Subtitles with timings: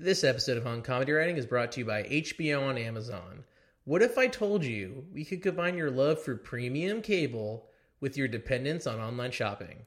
[0.00, 3.42] This episode of On Comedy Writing is brought to you by HBO on Amazon.
[3.84, 7.66] What if I told you we could combine your love for premium cable
[7.98, 9.86] with your dependence on online shopping?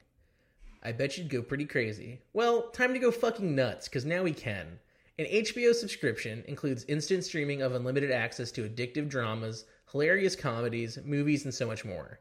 [0.83, 2.19] I bet you'd go pretty crazy.
[2.33, 4.79] Well, time to go fucking nuts, because now we can.
[5.17, 11.45] An HBO subscription includes instant streaming of unlimited access to addictive dramas, hilarious comedies, movies,
[11.45, 12.19] and so much more.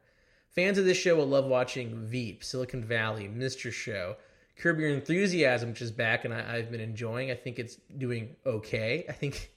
[0.51, 3.73] Fans of this show will love watching Veep, Silicon Valley, Mr.
[3.73, 4.15] Show,
[4.61, 7.31] Curb Your Enthusiasm, which is back and I, I've been enjoying.
[7.31, 9.07] I think it's doing okay.
[9.09, 9.51] I think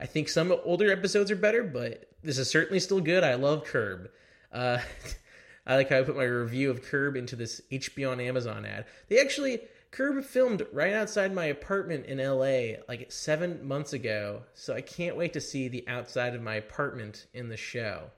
[0.00, 3.24] I think some older episodes are better, but this is certainly still good.
[3.24, 4.10] I love Curb.
[4.52, 4.78] Uh,
[5.66, 8.86] I like how I put my review of Curb into this HBO on Amazon ad.
[9.08, 14.74] They actually Curb filmed right outside my apartment in LA like seven months ago, so
[14.74, 18.10] I can't wait to see the outside of my apartment in the show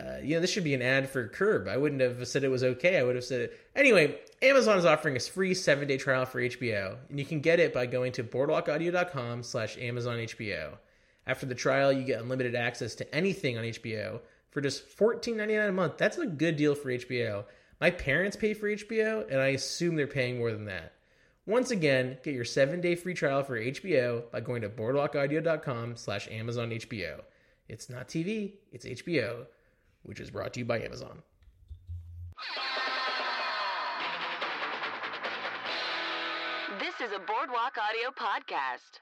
[0.00, 1.68] uh, you know, this should be an ad for Curb.
[1.68, 2.98] I wouldn't have said it was okay.
[2.98, 3.60] I would have said it.
[3.74, 7.60] Anyway, Amazon is offering a free seven day trial for HBO, and you can get
[7.60, 10.78] it by going to boardwalkaudio.com slash Amazon HBO.
[11.26, 15.72] After the trial, you get unlimited access to anything on HBO for just $14.99 a
[15.72, 15.98] month.
[15.98, 17.44] That's a good deal for HBO.
[17.80, 20.94] My parents pay for HBO, and I assume they're paying more than that.
[21.46, 26.28] Once again, get your seven day free trial for HBO by going to boardwalkaudio.com slash
[26.30, 27.20] Amazon HBO.
[27.68, 29.46] It's not TV, it's HBO
[30.02, 31.22] which is brought to you by Amazon.
[36.78, 39.00] This is a Boardwalk Audio podcast.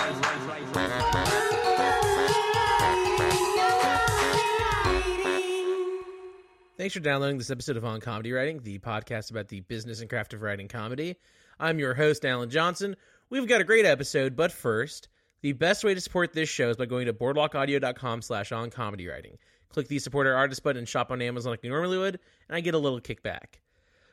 [6.80, 10.08] Thanks for downloading this episode of On Comedy Writing, the podcast about the business and
[10.08, 11.18] craft of writing comedy.
[11.61, 12.97] I'm your host, Alan Johnson.
[13.28, 15.08] We've got a great episode, but first,
[15.42, 19.06] the best way to support this show is by going to boardwalkaudio.com slash on comedy
[19.06, 19.36] writing.
[19.69, 22.56] Click the support our artist button and shop on Amazon like you normally would, and
[22.56, 23.61] I get a little kickback.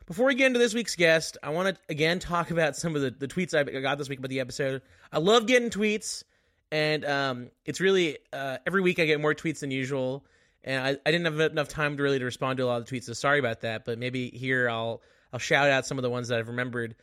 [0.06, 3.02] Before we get into this week's guest, I want to again talk about some of
[3.02, 4.82] the, the tweets I got this week about the episode.
[5.12, 6.24] I love getting tweets,
[6.70, 10.26] and um, it's really uh, every week I get more tweets than usual,
[10.66, 12.86] and I, I didn't have enough time to really to respond to a lot of
[12.86, 13.86] the tweets, so sorry about that.
[13.86, 16.96] But maybe here I'll I'll shout out some of the ones that I've remembered.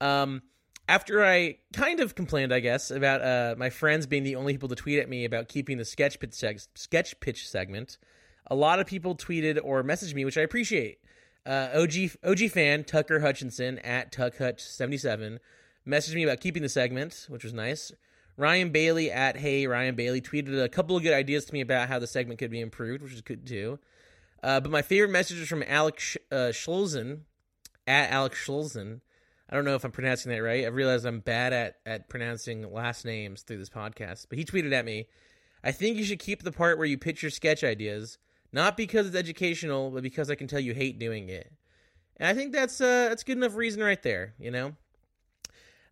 [0.00, 0.42] Um,
[0.88, 4.68] after I kind of complained, I guess, about uh, my friends being the only people
[4.70, 7.96] to tweet at me about keeping the sketch pitch, seg- sketch pitch segment,
[8.50, 10.98] a lot of people tweeted or messaged me, which I appreciate.
[11.46, 11.92] Uh, OG
[12.24, 15.38] OG fan Tucker Hutchinson at TuckHutch77
[15.86, 17.92] messaged me about keeping the segment, which was nice.
[18.36, 21.88] Ryan Bailey at Hey Ryan Bailey tweeted a couple of good ideas to me about
[21.88, 23.78] how the segment could be improved, which is good too.
[24.42, 27.20] Uh, but my favorite message was from Alex uh, Schlzen
[27.86, 29.00] at Alex Schlzen
[29.50, 30.64] I don't know if I'm pronouncing that right.
[30.64, 34.26] I realized I'm bad at at pronouncing last names through this podcast.
[34.28, 35.08] But he tweeted at me,
[35.64, 38.18] "I think you should keep the part where you pitch your sketch ideas,
[38.52, 41.52] not because it's educational, but because I can tell you hate doing it."
[42.16, 44.76] And I think that's uh that's good enough reason right there, you know.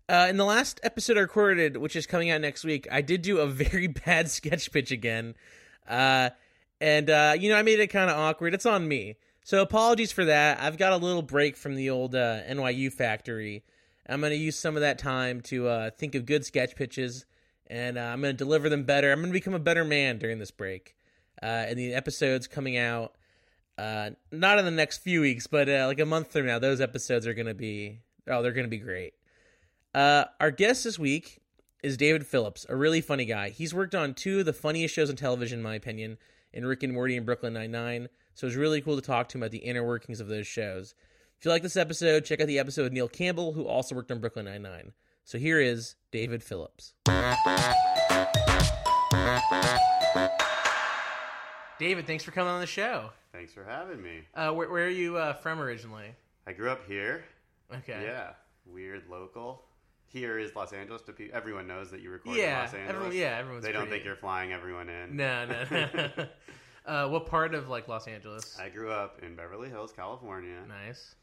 [0.09, 3.23] Uh, in the last episode I recorded, which is coming out next week, I did
[3.23, 5.35] do a very bad sketch pitch again,
[5.89, 6.31] uh,
[6.81, 8.55] and uh, you know I made it kind of awkward.
[8.55, 9.17] It's on me.
[9.49, 10.61] So apologies for that.
[10.61, 13.65] I've got a little break from the old uh, NYU factory.
[14.07, 17.25] I'm going to use some of that time to uh, think of good sketch pitches,
[17.67, 19.11] and uh, I'm going to deliver them better.
[19.11, 20.95] I'm going to become a better man during this break.
[21.43, 23.15] Uh, and the episodes coming out,
[23.79, 26.83] uh, not in the next few weeks, but uh, like a month from now, those
[26.83, 29.15] episodes are going to be, oh, they're going to be great.
[29.95, 31.41] our guest this week
[31.83, 33.49] is David Phillips, a really funny guy.
[33.49, 36.19] He's worked on two of the funniest shows on television, in my opinion,
[36.53, 38.11] in Rick and Morty and Brooklyn Nine-Nine.
[38.39, 40.47] So it was really cool to talk to him about the inner workings of those
[40.47, 40.95] shows.
[41.41, 44.13] If you like this episode, check out the episode with Neil Campbell, who also worked
[44.13, 44.93] on Brooklyn Nine-Nine.
[45.25, 46.95] So here is David Phillips.
[51.81, 53.11] David, thanks for coming on the show.
[53.33, 54.21] Thanks for having me.
[54.37, 56.15] Uh, where, where, are you uh, from originally?
[56.47, 57.25] I grew up here.
[57.75, 58.05] Okay.
[58.05, 58.35] Yeah,
[58.65, 59.65] weird local.
[60.07, 61.03] Here is Los Angeles.
[61.03, 62.95] To pe- everyone knows that you record yeah, in Los Angeles.
[62.95, 63.65] Everyone, yeah, everyone's.
[63.65, 63.97] They don't pretty...
[63.97, 65.17] think you're flying everyone in.
[65.17, 65.65] No, no.
[65.73, 66.27] no.
[66.89, 68.57] Uh, what part of like Los Angeles?
[68.59, 70.65] I grew up in Beverly Hills, California.
[70.67, 71.15] Nice.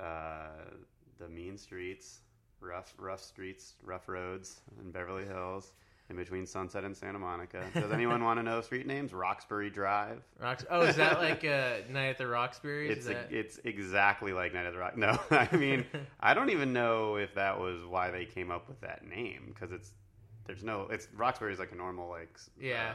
[0.00, 0.48] Uh,
[1.20, 2.20] the mean streets,
[2.60, 5.72] rough, rough streets, rough roads in Beverly Hills,
[6.10, 7.64] in between Sunset and Santa Monica.
[7.74, 9.12] Does anyone want to know street names?
[9.12, 10.20] Roxbury Drive.
[10.42, 12.90] Rox- oh, is that like uh, Night at the Roxbury?
[12.90, 13.28] It's that...
[13.30, 14.96] a, it's exactly like Night at the Rock.
[14.96, 15.84] No, I mean
[16.18, 19.70] I don't even know if that was why they came up with that name because
[19.70, 19.92] it's
[20.44, 22.94] there's no it's Roxbury is like a normal like yeah.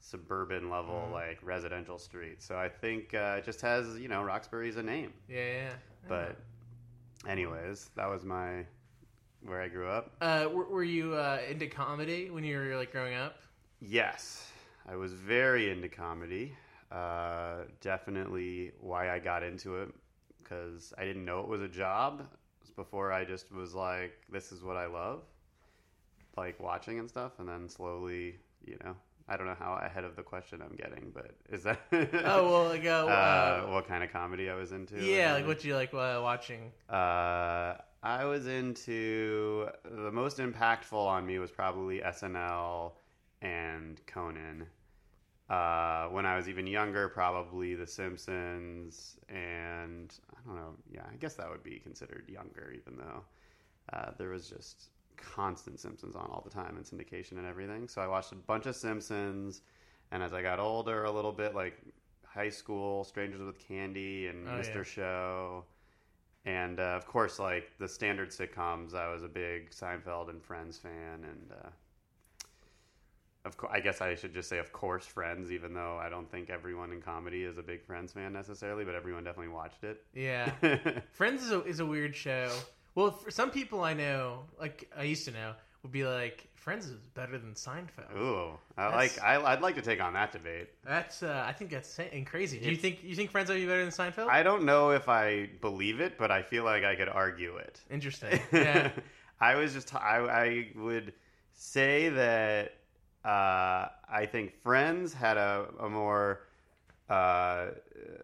[0.00, 1.12] suburban level Mm.
[1.12, 2.42] like residential street.
[2.42, 5.12] So I think uh, it just has you know Roxbury's a name.
[5.28, 5.70] Yeah, yeah.
[6.08, 6.36] But
[7.28, 8.64] anyways, that was my
[9.42, 10.12] where I grew up.
[10.20, 13.36] Uh, were, were you uh, into comedy when you were like growing up?
[13.80, 14.50] Yes,
[14.88, 16.54] I was very into comedy.
[16.92, 19.88] uh, definitely why I got into it
[20.38, 22.26] because I didn't know it was a job
[22.76, 23.12] before.
[23.12, 25.22] I just was like, this is what I love,
[26.36, 28.36] like watching and stuff, and then slowly,
[28.66, 28.96] you know,
[29.30, 32.64] I don't know how ahead of the question I'm getting, but is that Oh well,
[32.64, 35.00] like uh, uh, uh, what kind of comedy I was into?
[35.00, 36.72] yeah, like what you like uh, watching?
[36.88, 42.92] Uh, I was into the most impactful on me was probably SNL
[43.40, 44.66] and Conan.
[45.48, 50.74] Uh, when I was even younger, probably The Simpsons, and I don't know.
[50.92, 53.22] Yeah, I guess that would be considered younger, even though
[53.92, 54.90] uh, there was just
[55.34, 57.88] constant Simpsons on all the time and syndication and everything.
[57.88, 59.62] So I watched a bunch of Simpsons,
[60.10, 61.78] and as I got older, a little bit like
[62.26, 64.76] high school, Strangers with Candy and Oh, Mr.
[64.76, 64.82] yeah.
[64.82, 65.64] Show,
[66.44, 68.94] and uh, of course, like the standard sitcoms.
[68.94, 71.68] I was a big Seinfeld and Friends fan, and uh,
[73.44, 75.50] of course, I guess I should just say, of course, Friends.
[75.50, 78.94] Even though I don't think everyone in comedy is a big Friends fan necessarily, but
[78.94, 80.04] everyone definitely watched it.
[80.14, 80.50] Yeah,
[81.12, 82.50] Friends is a is a weird show.
[82.94, 85.52] Well, for some people I know, like I used to know,
[85.82, 88.14] would be like Friends is better than Seinfeld.
[88.16, 89.24] Ooh, I That's- like.
[89.24, 90.68] I, I'd like to take on that debate.
[90.84, 92.58] That's uh, I think that's sa- and crazy.
[92.58, 94.28] Do you It's- think you think Friends would be better than Seinfeld?
[94.28, 97.80] I don't know if I believe it, but I feel like I could argue it.
[97.90, 98.40] Interesting.
[98.52, 98.90] Yeah.
[99.40, 101.14] I was just I, I would
[101.54, 102.74] say that
[103.24, 106.42] uh, I think Friends had a, a more
[107.08, 107.68] uh,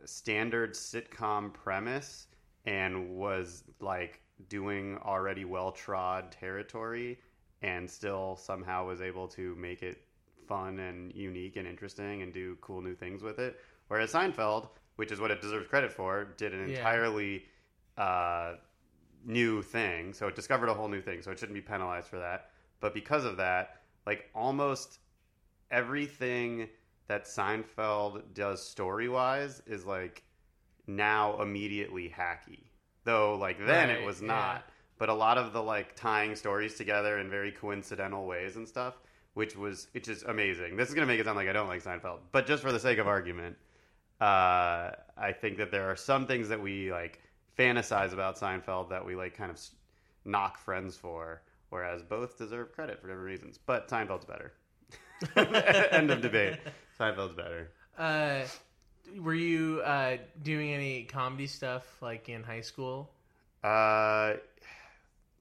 [0.04, 2.26] standard sitcom premise
[2.66, 7.18] and was like doing already well trod territory
[7.62, 10.02] and still somehow was able to make it
[10.46, 13.58] fun and unique and interesting and do cool new things with it.
[13.88, 16.76] Whereas Seinfeld, which is what it deserves credit for, did an Yeah.
[16.76, 17.44] entirely
[17.96, 18.54] uh,
[19.24, 20.12] new thing.
[20.12, 21.22] So it discovered a whole new thing.
[21.22, 22.50] So it shouldn't be penalized for that.
[22.80, 24.98] But because of that, like almost
[25.70, 26.68] everything
[27.08, 30.22] that Seinfeld does story wise is like
[30.86, 32.64] now immediately hacky.
[33.06, 34.26] Though like then Right, it was yeah.
[34.28, 34.64] not.
[34.98, 38.94] But a lot of the like tying stories together in very coincidental ways and stuff,
[39.34, 40.76] which was which is amazing.
[40.76, 42.80] This is gonna make it sound like I don't like Seinfeld, but just for the
[42.80, 43.56] sake of argument,
[44.20, 47.20] uh, I think that there are some things that we like
[47.58, 49.60] fantasize about Seinfeld that we like kind of
[50.24, 53.58] knock Friends for, whereas both deserve credit for different reasons.
[53.58, 54.52] But Seinfeld's better.
[55.92, 56.58] End of debate.
[56.98, 57.70] Seinfeld's better.
[57.96, 58.42] Uh,
[59.18, 63.10] were you uh, doing any comedy stuff like in high school?
[63.62, 64.34] Uh,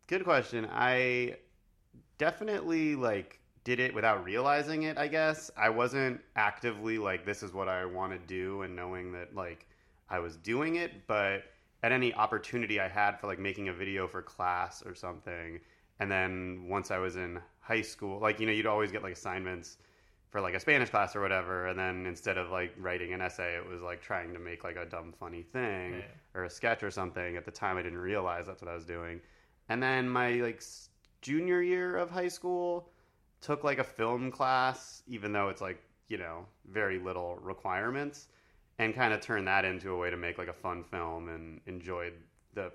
[0.07, 0.67] good question.
[0.71, 1.35] I
[2.17, 4.97] definitely like did it without realizing it.
[4.97, 9.11] I guess I wasn't actively like this is what I want to do and knowing
[9.13, 9.67] that like
[10.09, 11.43] I was doing it, but
[11.83, 15.59] at any opportunity I had for like making a video for class or something,
[15.99, 19.13] and then once I was in high school, like you know you'd always get like
[19.13, 19.77] assignments
[20.35, 23.55] for like a Spanish class or whatever, and then instead of like writing an essay,
[23.55, 26.01] it was like trying to make like a dumb funny thing Yeah.
[26.33, 27.37] or a sketch or something.
[27.37, 29.21] At the time, I didn't realize that's what I was doing.
[29.69, 30.61] And then my like
[31.21, 32.89] junior year of high school
[33.39, 38.27] took like a film class, even though it's like you know very little requirements,
[38.77, 41.61] and kind of turned that into a way to make like a fun film and
[41.65, 42.11] enjoyed
[42.55, 42.73] the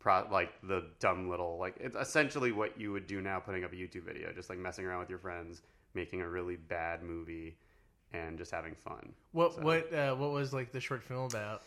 [0.00, 3.72] pro like the dumb little like it's essentially what you would do now putting up
[3.72, 5.62] a YouTube video, just like messing around with your friends,
[5.94, 7.56] making a really bad movie,
[8.12, 9.12] and just having fun.
[9.32, 11.62] What So- what uh, what was like the short film about?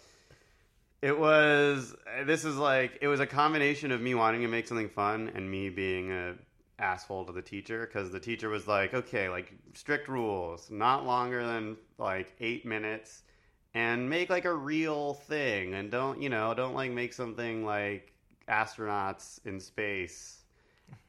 [1.01, 1.96] It was.
[2.25, 5.50] This is like it was a combination of me wanting to make something fun and
[5.50, 6.36] me being a
[6.79, 11.46] asshole to the teacher because the teacher was like, okay, like strict rules, not longer
[11.46, 13.22] than like eight minutes,
[13.75, 18.12] and make like a real thing, and don't you know, don't like make something like
[18.50, 20.37] astronauts in space.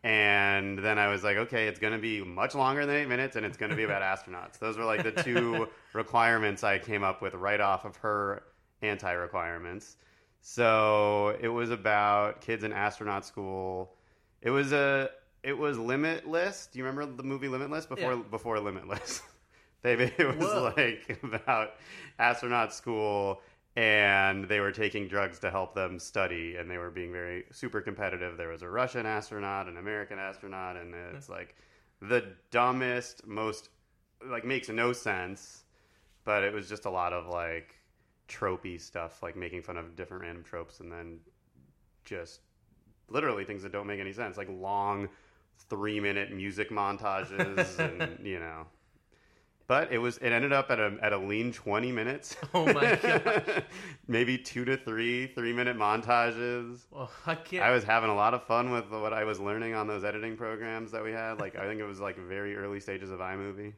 [0.04, 3.36] And then I was like, okay, it's going to be much longer than eight minutes,
[3.36, 4.58] and it's going to be about astronauts.
[4.58, 8.44] Those were like the two requirements I came up with right off of her
[8.82, 9.96] anti requirements.
[10.40, 13.94] So it was about kids in astronaut school.
[14.40, 15.10] It was a
[15.42, 16.68] it was Limitless.
[16.72, 18.22] Do you remember the movie Limitless before Yeah.
[18.30, 19.22] before Limitless?
[19.82, 20.72] they it was Whoa.
[20.76, 21.74] like about
[22.18, 23.40] astronaut school
[23.78, 27.80] and they were taking drugs to help them study and they were being very super
[27.80, 28.36] competitive.
[28.36, 31.54] There was a Russian astronaut, an American astronaut, and it's like
[32.02, 33.68] the dumbest, most
[34.28, 35.62] like makes no sense,
[36.24, 37.76] but it was just a lot of like
[38.28, 41.20] tropey stuff, like making fun of different random tropes and then
[42.04, 42.40] just
[43.08, 45.08] literally things that don't make any sense, like long
[45.70, 48.66] three minute music montages and you know.
[49.68, 52.36] But it was it ended up at a at a lean twenty minutes.
[52.54, 53.64] Oh my God.
[54.08, 56.86] Maybe two to three three minute montages.
[56.90, 57.62] Well, I can't.
[57.62, 60.36] I was having a lot of fun with what I was learning on those editing
[60.36, 61.38] programs that we had.
[61.38, 63.74] Like I think it was like very early stages of iMovie,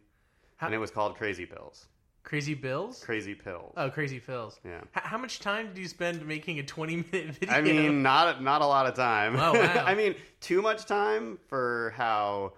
[0.57, 1.87] How- and it was called Crazy Pills.
[2.23, 3.03] Crazy Bills.
[3.03, 3.73] Crazy Pills.
[3.79, 4.61] Oh, Crazy Pills.
[4.65, 4.83] Yeah.
[4.97, 7.55] H- how much time did you spend making a twenty-minute video?
[7.55, 9.35] I mean, not not a lot of time.
[9.37, 9.85] Oh, wow.
[9.85, 12.53] I mean, too much time for how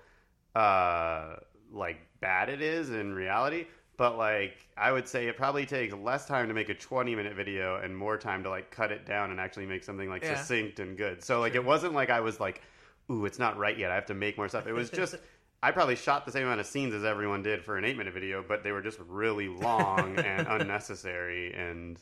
[0.54, 1.36] uh
[1.72, 3.66] like bad it is in reality.
[3.98, 7.36] But like, I would say it probably takes less time to make a 20 minute
[7.36, 10.36] video and more time to like cut it down and actually make something like Yeah.
[10.36, 11.22] succinct and good.
[11.22, 12.62] So like, it wasn't like I was like,
[13.10, 13.90] ooh, it's not right yet.
[13.90, 14.66] I have to make more stuff.
[14.66, 15.16] It was just.
[15.64, 18.12] I probably shot the same amount of scenes as everyone did for an eight minute
[18.14, 22.00] video, but they were just really long and unnecessary and,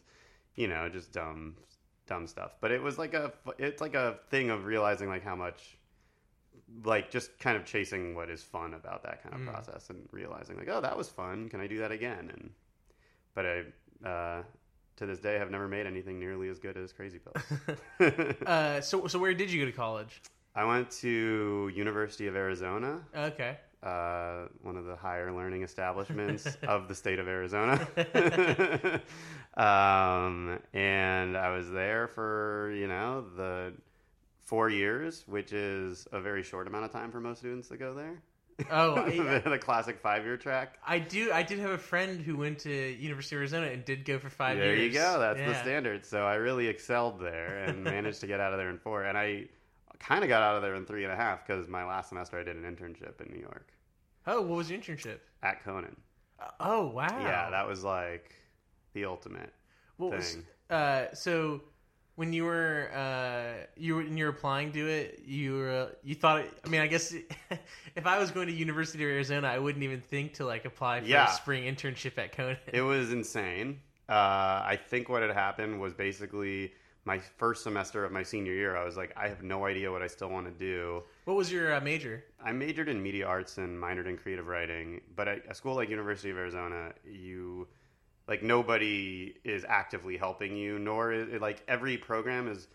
[0.54, 1.56] you know, just dumb,
[2.06, 2.52] dumb stuff.
[2.62, 5.76] But it was like a, it's like a thing of realizing like how much,
[6.84, 9.48] like just kind of chasing what is fun about that kind of Mm.
[9.50, 11.48] process and realizing like, oh, that was fun.
[11.48, 12.30] Can I do that again?
[12.32, 12.50] And,
[13.34, 14.42] but I, uh,
[14.96, 18.36] to this day, have never made anything nearly as good as Crazy Pills.
[18.46, 20.22] Uh, so, so where did you go to college?
[20.54, 23.00] I went to University of Arizona.
[23.16, 23.56] Okay.
[23.82, 27.88] uh, one of the higher learning establishments of the state of Arizona.
[29.56, 33.72] um, and I was there for, you know, the
[34.50, 37.94] four years, which is a very short amount of time for most students to go
[37.94, 38.20] there.
[38.68, 40.76] Oh, I, the, classic five year track.
[40.84, 41.30] I do.
[41.32, 44.28] I did have a friend who went to University of Arizona and did go for
[44.28, 44.92] five there years.
[44.92, 45.20] There you go.
[45.20, 46.04] That's the standard.
[46.04, 49.04] So I really excelled there and managed to get out of there in four.
[49.04, 49.46] And I
[50.00, 52.36] kind of got out of there in three and a half because my last semester
[52.36, 53.72] I did an internship in New York
[54.26, 55.18] Oh, what was your internship?
[55.44, 55.96] at Conan.
[56.40, 57.06] Uh, oh, wow.
[57.22, 58.34] Yeah, that was like
[58.94, 59.52] the ultimate.
[59.96, 60.46] What was, thing.
[60.70, 61.62] uh, so
[62.20, 66.14] when you were uh, you were when you were applying to it, you were you
[66.14, 66.40] thought.
[66.42, 67.14] It, I mean, I guess
[67.96, 71.00] if I was going to University of Arizona, I wouldn't even think to like apply
[71.00, 71.30] for Yeah.
[71.32, 72.58] a spring internship at Conan.
[72.74, 73.80] It was insane.
[74.06, 74.12] Uh,
[74.74, 76.74] I think what had happened was basically
[77.06, 78.76] my first semester of my senior year.
[78.76, 81.02] I was like, I have no idea what I still want to do.
[81.24, 82.22] what was your uh, major?
[82.44, 85.88] I majored in media arts and minored in creative writing, but at a school like
[85.88, 87.66] University of Arizona, you
[88.30, 92.68] like nobody is actively helping you, nor is like every program is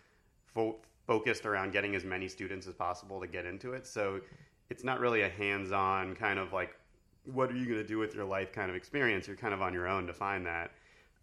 [0.54, 3.86] fo- focused around getting as many students as possible to get into it.
[3.86, 4.20] So
[4.68, 6.76] it's not really a hands-on kind of like
[7.24, 9.26] what are you going to do with your life kind of experience.
[9.26, 10.72] You're kind of on your own to find that.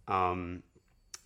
[0.07, 0.63] Um,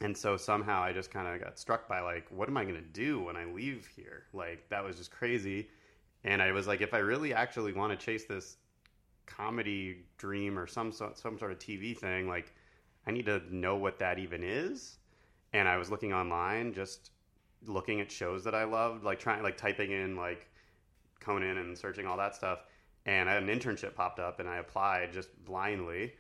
[0.02, 2.76] and so somehow I just kind of got struck by like, what am I going
[2.76, 4.26] to do when I leave here?
[4.34, 5.70] Like that was just crazy.
[6.26, 8.58] And I was like, if I really actually want to chase this
[9.26, 12.54] comedy dream or some some sort of TV thing, like
[13.08, 14.98] I need to know what that even is.
[15.54, 17.12] And I was looking online, just
[17.66, 20.48] looking at shows that I loved, like trying like typing in like
[21.22, 22.60] Conan and searching all that stuff.
[23.06, 26.14] And an internship popped up, and I applied just blindly,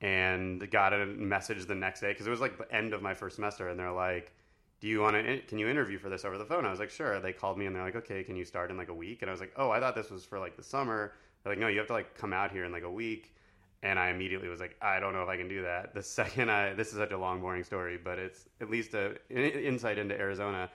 [0.00, 3.12] and got a message the next day because it was like the end of my
[3.12, 4.32] first semester, and they're like,
[4.80, 5.40] "Do you want to?
[5.42, 7.66] Can you interview for this over the phone?" I was like, "Sure." They called me,
[7.66, 9.52] and they're like, "Okay, can you start in like a week?" And I was like,
[9.56, 11.12] "Oh, I thought this was for like the summer."
[11.44, 13.34] They're like, "No, you have to like come out here in like a week."
[13.82, 15.92] And I immediately was like, I don't know if I can do that.
[15.92, 19.16] The second I, this is such a long, boring story, but it's at least a
[19.30, 20.70] an insight into Arizona.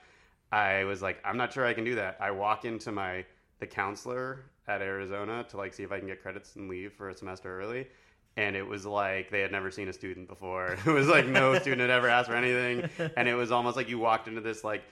[0.52, 2.18] I was like, I'm not sure I can do that.
[2.20, 3.24] I walk into my
[3.60, 7.08] the counselor at Arizona to like see if I can get credits and leave for
[7.08, 7.88] a semester early.
[8.36, 10.76] And it was like they had never seen a student before.
[10.86, 12.88] It was like no student had ever asked for anything.
[13.16, 14.84] And it was almost like you walked into this like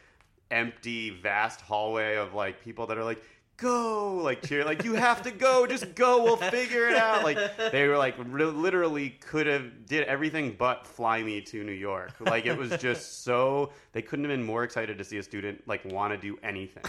[0.51, 3.23] empty, vast hallway of like people that are like,
[3.57, 7.25] go, like cheer, like you have to go, just go, we'll figure it out.
[7.25, 7.39] Like
[7.73, 12.13] they were like re- literally could have did everything but fly me to New York.
[12.21, 15.67] Like it was just so they couldn't have been more excited to see a student
[15.67, 16.85] like want to do anything.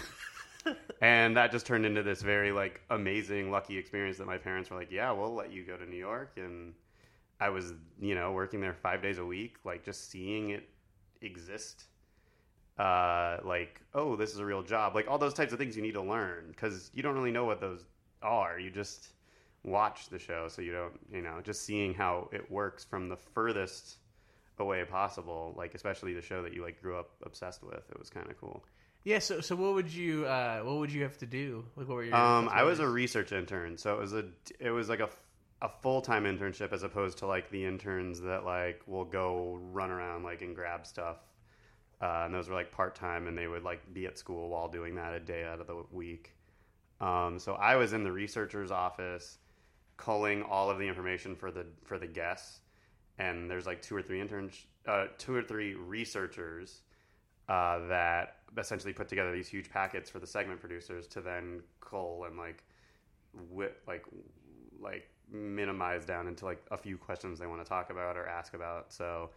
[1.00, 4.76] and that just turned into this very like amazing lucky experience that my parents were
[4.76, 6.74] like yeah we'll let you go to new york and
[7.40, 10.68] i was you know working there five days a week like just seeing it
[11.22, 11.84] exist
[12.78, 15.82] uh like oh this is a real job like all those types of things you
[15.82, 17.84] need to learn because you don't really know what those
[18.22, 19.08] are you just
[19.64, 23.16] watch the show so you don't you know just seeing how it works from the
[23.16, 23.96] furthest
[24.58, 28.10] away possible like especially the show that you like grew up obsessed with it was
[28.10, 28.62] kind of cool
[29.04, 29.20] Yeah.
[29.20, 31.64] So, so what would you uh, what would you have to do?
[31.76, 32.14] Like, what were your?
[32.14, 34.24] Um, I was a research intern, so it was a
[34.58, 35.08] it was like a,
[35.62, 39.90] a full time internship as opposed to like the interns that like will go run
[39.90, 41.16] around like and grab stuff.
[42.00, 44.68] Uh, and those were like part time, and they would like be at school while
[44.68, 46.34] doing that a day out of the week.
[47.00, 49.38] Um, so I was in the researcher's office,
[49.96, 52.60] culling all of the information for the for the guests,
[53.18, 56.82] and there's like two or three interns, uh, two or three researchers
[57.48, 62.24] uh, that essentially put together these huge packets for the segment producers to then cull
[62.24, 62.62] and like
[63.50, 64.04] wi- like
[64.80, 68.54] like minimize down into like a few questions they want to talk about or ask
[68.54, 68.92] about.
[68.92, 69.30] So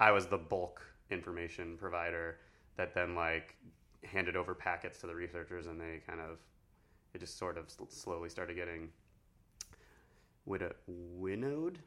[0.00, 2.38] I was the bulk information provider
[2.76, 3.56] that then like
[4.04, 6.38] handed over packets to the researchers and they kind of
[7.14, 8.88] it just sort of slowly started getting
[10.44, 11.78] widow- winnowed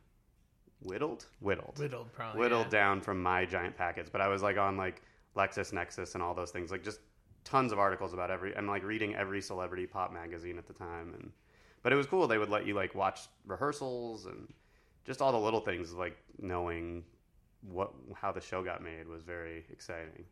[0.82, 2.40] whittled, whittled, Whittled, probably.
[2.40, 2.80] whittled yeah.
[2.80, 4.10] down from my giant packets.
[4.10, 5.02] But I was like on like
[5.36, 7.00] LexisNexis and all those things, like just
[7.44, 11.14] tons of articles about every and like reading every celebrity pop magazine at the time.
[11.16, 11.32] And
[11.84, 12.28] but it was cool.
[12.28, 14.48] They would let you like watch rehearsals and
[15.06, 17.04] just all the little things, like knowing
[17.62, 20.26] what how the show got made was very exciting.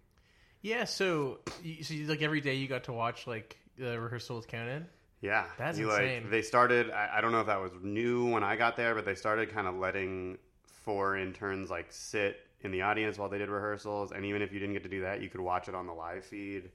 [0.61, 4.37] Yeah, so, you, so you, like every day you got to watch like the rehearsal
[4.37, 4.87] with Conan.
[5.21, 6.23] Yeah, That's you, insane.
[6.23, 6.91] Like, they started.
[6.91, 9.51] I, I don't know if that was new when I got there, but they started
[9.51, 14.25] kind of letting four interns like sit in the audience while they did rehearsals, and
[14.25, 16.23] even if you didn't get to do that, you could watch it on the live
[16.23, 16.69] feed.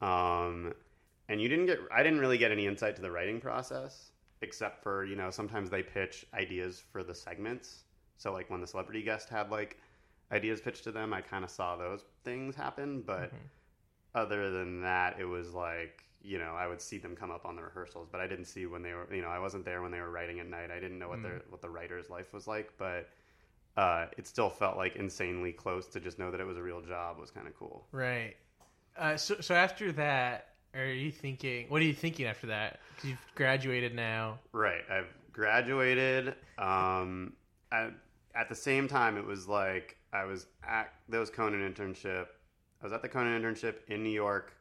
[0.00, 0.74] Um,
[1.28, 1.78] and you didn't get.
[1.94, 4.10] I didn't really get any insight to the writing process,
[4.42, 7.84] except for you know sometimes they pitch ideas for the segments.
[8.22, 9.78] So like when the celebrity guest had like
[10.30, 13.36] ideas pitched to them, I kind of saw those things happen, but Mm-hmm.
[14.14, 17.56] other than that, it was like you know I would see them come up on
[17.56, 19.90] the rehearsals, but I didn't see when they were you know I wasn't there when
[19.90, 20.70] they were writing at night.
[20.70, 21.22] I didn't know what Mm.
[21.22, 23.08] their what the writer's life was like, but
[23.76, 26.82] uh, it still felt like insanely close to just know that it was a real
[26.82, 27.86] job was kind of cool.
[27.92, 28.36] Right.
[28.96, 31.68] Uh, so, so after that, are you thinking?
[31.68, 32.80] What are you thinking after that?
[32.96, 34.40] 'Cause you've graduated now.
[34.52, 34.82] Right.
[34.90, 36.34] I've graduated.
[36.58, 37.32] Um,
[37.70, 37.92] at,
[38.34, 42.26] at the same time, it was like I was at those Conan internship.
[42.80, 44.54] I was at the Conan internship in New York.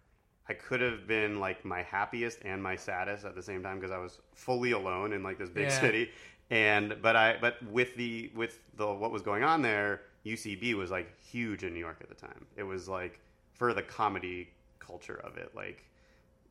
[0.49, 3.91] I could have been like my happiest and my saddest at the same time because
[3.91, 5.79] I was fully alone in like this big Yeah.
[5.79, 6.09] city.
[6.49, 10.91] And but I but with the with the what was going on there, UCB was
[10.91, 12.45] like huge in New York at the time.
[12.57, 13.19] It was like
[13.53, 14.49] for the comedy
[14.79, 15.85] culture of it, like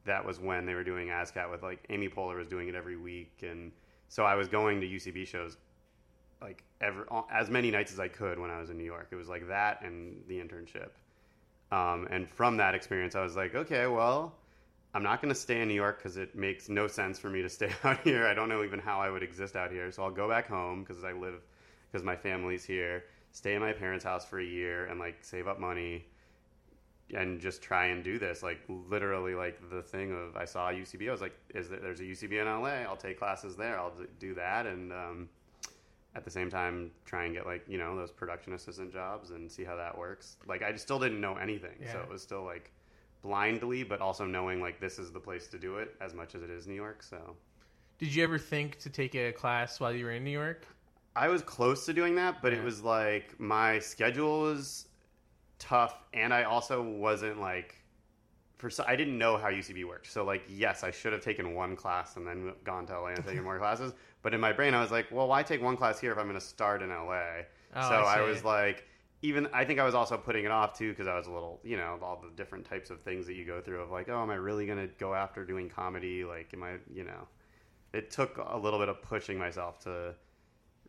[0.07, 2.97] that was when they were doing ASSSSCAT with like Amy Poehler was doing it every
[2.97, 3.71] week, and
[4.09, 5.59] so I was going to UCB shows
[6.41, 9.09] like ever as many nights as I could when I was in New York.
[9.11, 10.91] It was like that and the internship,
[11.73, 14.35] um, and from that experience, I was like, okay, well,
[14.93, 17.43] I'm not going to stay in New York because it makes no sense for me
[17.43, 18.27] to stay out here.
[18.27, 20.85] I don't know even how I would exist out here, so I'll go back home
[20.85, 21.41] because I live
[21.91, 23.05] because my family's here.
[23.33, 26.07] Stay in my parents' house for a year and like save up money
[27.15, 28.43] and just try and do this.
[28.43, 31.09] Like literally, like the thing of I saw UCB.
[31.09, 32.89] I was like, "Is there, there's a UCB in LA?
[32.89, 33.79] I'll take classes there.
[33.79, 35.29] I'll do that." And um,
[36.15, 39.51] at the same time, try and get like you know those production assistant jobs and
[39.51, 40.37] see how that works.
[40.47, 42.73] Like I just still didn't know anything, so it was still like
[43.23, 46.43] blindly, but also knowing like this is the place to do it as much as
[46.43, 47.03] it is New York.
[47.03, 47.37] So
[47.99, 50.67] Did you ever think to take a class while you were in New York?
[51.17, 52.59] I was close to doing that, but Yeah.
[52.61, 54.89] it was like my schedule was
[55.59, 57.77] tough, and I also wasn't like
[58.61, 60.13] for I didn't know how UCB worked.
[60.13, 63.25] So like, yes, I should have taken one class and then gone to LA and
[63.25, 63.93] taken more classes.
[64.23, 66.27] But in my brain, I was like, well, why take one class here if I'm
[66.27, 67.45] going to start in LA?
[67.75, 68.85] Oh, so I I, was like,
[69.23, 71.61] even I think I was also putting it off too because I was a little,
[71.65, 74.23] you know, all the different types of things that you go through of like, oh,
[74.23, 76.25] am I really going to go after doing comedy?
[76.25, 77.27] Like, am I, you know,
[77.93, 80.15] it took a little bit of pushing myself to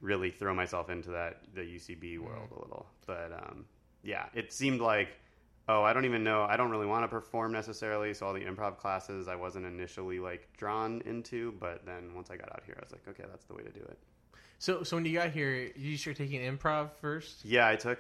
[0.02, 2.88] really throw myself into that the UCB world a little.
[3.06, 3.66] But um,
[4.04, 5.20] yeah, it seemed like
[5.68, 6.44] oh, I don't even know.
[6.44, 8.14] I don't really want to perform necessarily.
[8.14, 12.36] So all the improv classes I wasn't initially like drawn into, but then once I
[12.36, 13.98] got out here, I was like, okay, that's the way to do it.
[14.60, 17.44] So, so when you got here, did you start taking improv first?
[17.44, 18.00] Yeah, I took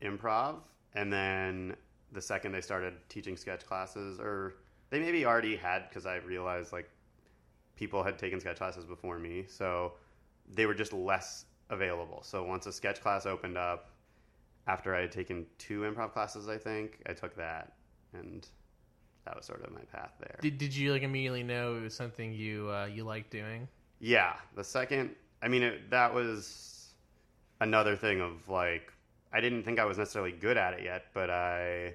[0.00, 0.56] improv,
[0.94, 1.76] and then
[2.12, 4.54] the second they started teaching sketch classes, or
[4.88, 6.88] they maybe already had because I realized like
[7.76, 9.92] people had taken sketch classes before me, so
[10.54, 12.22] they were just less available.
[12.22, 13.90] So once a sketch class opened up,
[14.68, 17.72] after I had taken two improv classes, I think I took that,
[18.12, 18.46] and
[19.24, 20.38] that was sort of my path there.
[20.40, 23.66] Did, did you like immediately know it was something you uh, you liked doing?
[23.98, 25.10] Yeah, the second,
[25.42, 26.94] I mean, it, that was
[27.60, 28.92] another thing of like,
[29.32, 31.94] I didn't think I was necessarily good at it yet, but I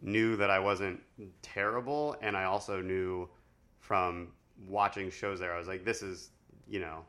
[0.00, 1.00] knew that I wasn't
[1.42, 3.28] terrible, and I also knew
[3.80, 4.28] from
[4.68, 6.30] watching shows there, I was like, this is,
[6.68, 7.00] you know,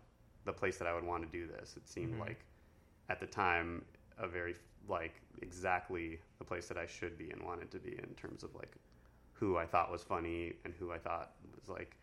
[0.45, 1.75] the place that I would want to do this.
[1.77, 2.39] It seemed like,
[3.09, 3.83] at the time,
[4.17, 4.55] a very
[4.87, 8.53] like exactly the place that I should be and wanted to be in terms of
[8.55, 8.75] like
[9.33, 11.97] who I thought was funny and who I thought was like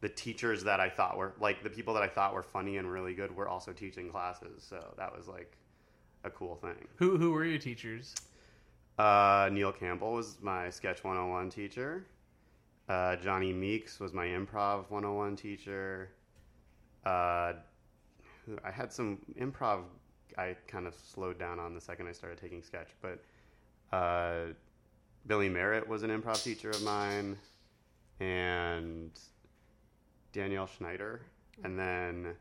[0.00, 2.90] the teachers that I thought were like the people that I thought were funny and
[2.90, 4.64] really good were also teaching classes.
[4.68, 5.56] So that was like
[6.24, 6.86] a cool thing.
[6.96, 8.14] Who who were your teachers?
[8.98, 12.04] Uh, Neil Campbell was my Sketch 101 teacher.
[12.88, 16.10] Uh, Johnny Meeks was my Improv 101 teacher.
[17.04, 17.52] Uh,
[18.64, 19.82] I had some improv
[20.36, 23.22] I kind of slowed down on the second I started taking sketch, but
[23.96, 24.52] uh,
[25.26, 27.36] Billy Merritt was an improv teacher of mine,
[28.20, 29.10] and
[30.32, 31.22] Danielle Schneider.
[31.64, 32.34] And then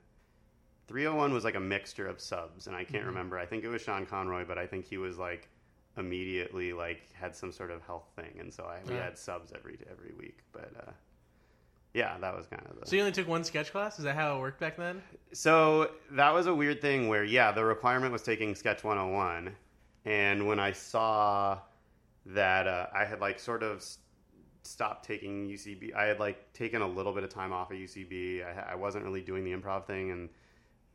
[0.88, 3.38] 301 was like a mixture of subs, and I can't remember.
[3.38, 5.50] I think it was Sean Conroy, but I think he was like
[5.98, 9.78] immediately like had some sort of health thing, and so I, we had subs every
[9.92, 10.40] every week.
[10.52, 10.92] But uh,
[11.98, 12.86] yeah, that was kind of the.
[12.86, 13.98] So you only took one sketch class?
[13.98, 15.02] Is that how it worked back then?
[15.34, 19.56] So that was a weird thing where, yeah, the requirement was taking Sketch 101.
[20.06, 21.58] And when I saw
[22.28, 23.84] that uh, I had like sort of
[24.62, 28.46] stopped taking UCB, I had like taken a little bit of time off of UCB.
[28.46, 30.12] I, I wasn't really doing the improv thing.
[30.12, 30.30] And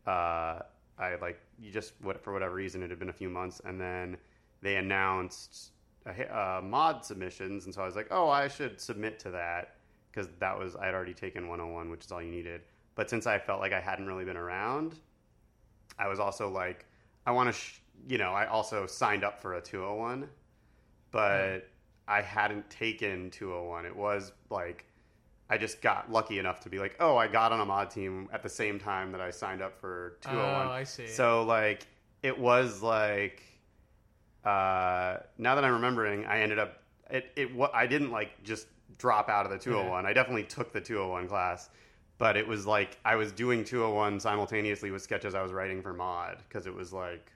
[0.06, 0.60] uh,
[1.00, 3.60] I like, you just, what, for whatever reason, it had been a few months.
[3.64, 4.16] And then
[4.62, 5.72] they announced
[6.06, 7.64] uh, Maude submissions.
[7.64, 9.74] And so I was like, oh, I should submit to that
[10.12, 12.60] because that was, I had already taken 101, which is all you needed.
[12.94, 14.96] But since I felt like I hadn't really been around,
[15.98, 16.84] I was also like,
[17.26, 20.28] I want to, sh- you know, I also signed up for a 201,
[21.10, 21.68] but
[22.08, 23.86] I hadn't taken 201.
[23.86, 24.84] It was like,
[25.48, 28.28] I just got lucky enough to be like, oh, I got on a Maude team
[28.32, 30.66] at the same time that I signed up for 201.
[30.66, 31.06] Oh, I see.
[31.06, 31.86] So, like,
[32.22, 33.42] it was like,
[34.44, 38.66] uh, now that I'm remembering, I ended up, it, it, wa- I didn't like just
[38.98, 40.06] drop out of the 201.
[40.06, 41.70] I definitely took the 201 class
[42.18, 45.92] but it was like I was doing 201 simultaneously with sketches I was writing for
[45.92, 47.32] Maude because it was like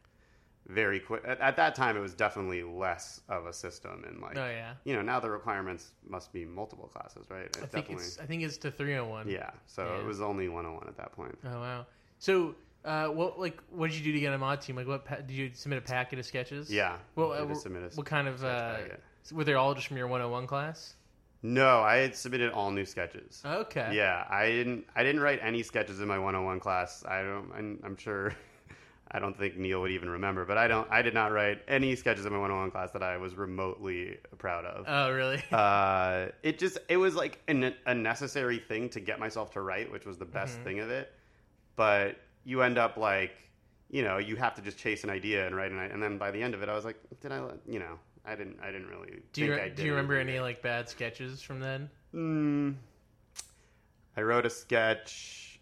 [0.68, 1.22] very quick.
[1.24, 4.74] At, at that time, it was definitely less of a system, and like Oh yeah.
[4.84, 7.46] you know now the requirements must be multiple classes, right?
[7.46, 9.28] It's I think it's I think it's to 301.
[9.28, 9.50] yeah.
[9.66, 10.00] So Yeah.
[10.00, 11.36] it was only 101 at that point.
[11.44, 11.86] Oh wow.
[12.18, 14.76] So uh, what like what did you do to get a Maude team?
[14.76, 16.72] Like what pa- did you submit a packet of sketches?
[16.72, 16.96] Yeah.
[17.14, 18.78] Well, uh, just submitted a what kind of uh,
[19.32, 20.95] were they all just from your 101 class?
[21.42, 23.42] No, I had submitted all new sketches.
[23.44, 23.90] Okay.
[23.94, 24.87] Yeah, I didn't.
[24.96, 27.05] I didn't write any sketches in my 101 class.
[27.07, 27.51] I don't.
[27.55, 28.35] I'm, I'm sure.
[29.09, 30.90] I don't think Neil would even remember, but I don't.
[30.90, 34.64] I did not write any sketches in my 101 class that I was remotely proud
[34.64, 34.85] of.
[34.88, 35.40] Oh really?
[35.53, 39.92] uh, it just it was like an, a necessary thing to get myself to write,
[39.92, 40.64] which was the best Mm-hmm.
[40.64, 41.12] thing of it.
[41.77, 43.33] But you end up like,
[43.90, 45.79] you know, you have to just chase an idea and write an.
[45.79, 47.40] And then by the end of it, I was like, did I?
[47.68, 48.58] You know, I didn't.
[48.62, 49.20] I didn't really.
[49.32, 51.88] do you re- I did do you remember any like bad sketches from then?
[52.14, 52.74] Mm,
[54.16, 55.60] I wrote a sketch,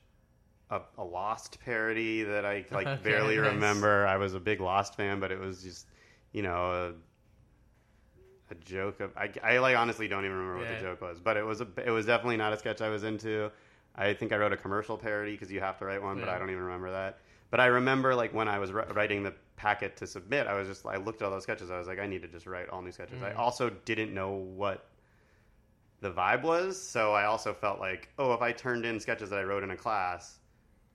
[0.70, 3.52] a, a Lost parody that I like Okay, barely nice.
[3.52, 4.06] remember.
[4.06, 5.86] I was a big Lost fan, but it was just,
[6.32, 6.94] you know,
[8.50, 9.16] a, a joke of.
[9.16, 11.66] I, I like honestly don't even remember what the joke was, but it was a.
[11.84, 13.50] It was definitely not a sketch I was into.
[13.96, 16.38] I think I wrote a commercial parody because you have to write one, but I
[16.38, 17.18] don't even remember that.
[17.50, 20.66] But I remember like when I was wri- writing the packet to submit, I was
[20.68, 21.70] just I looked at all those sketches.
[21.70, 23.22] I was like, I need to just write all new sketches.
[23.22, 23.38] I Mm.
[23.38, 24.86] also didn't know what
[26.00, 29.38] the vibe was, so I also felt like, oh, if I turned in sketches that
[29.38, 30.38] I wrote in a class,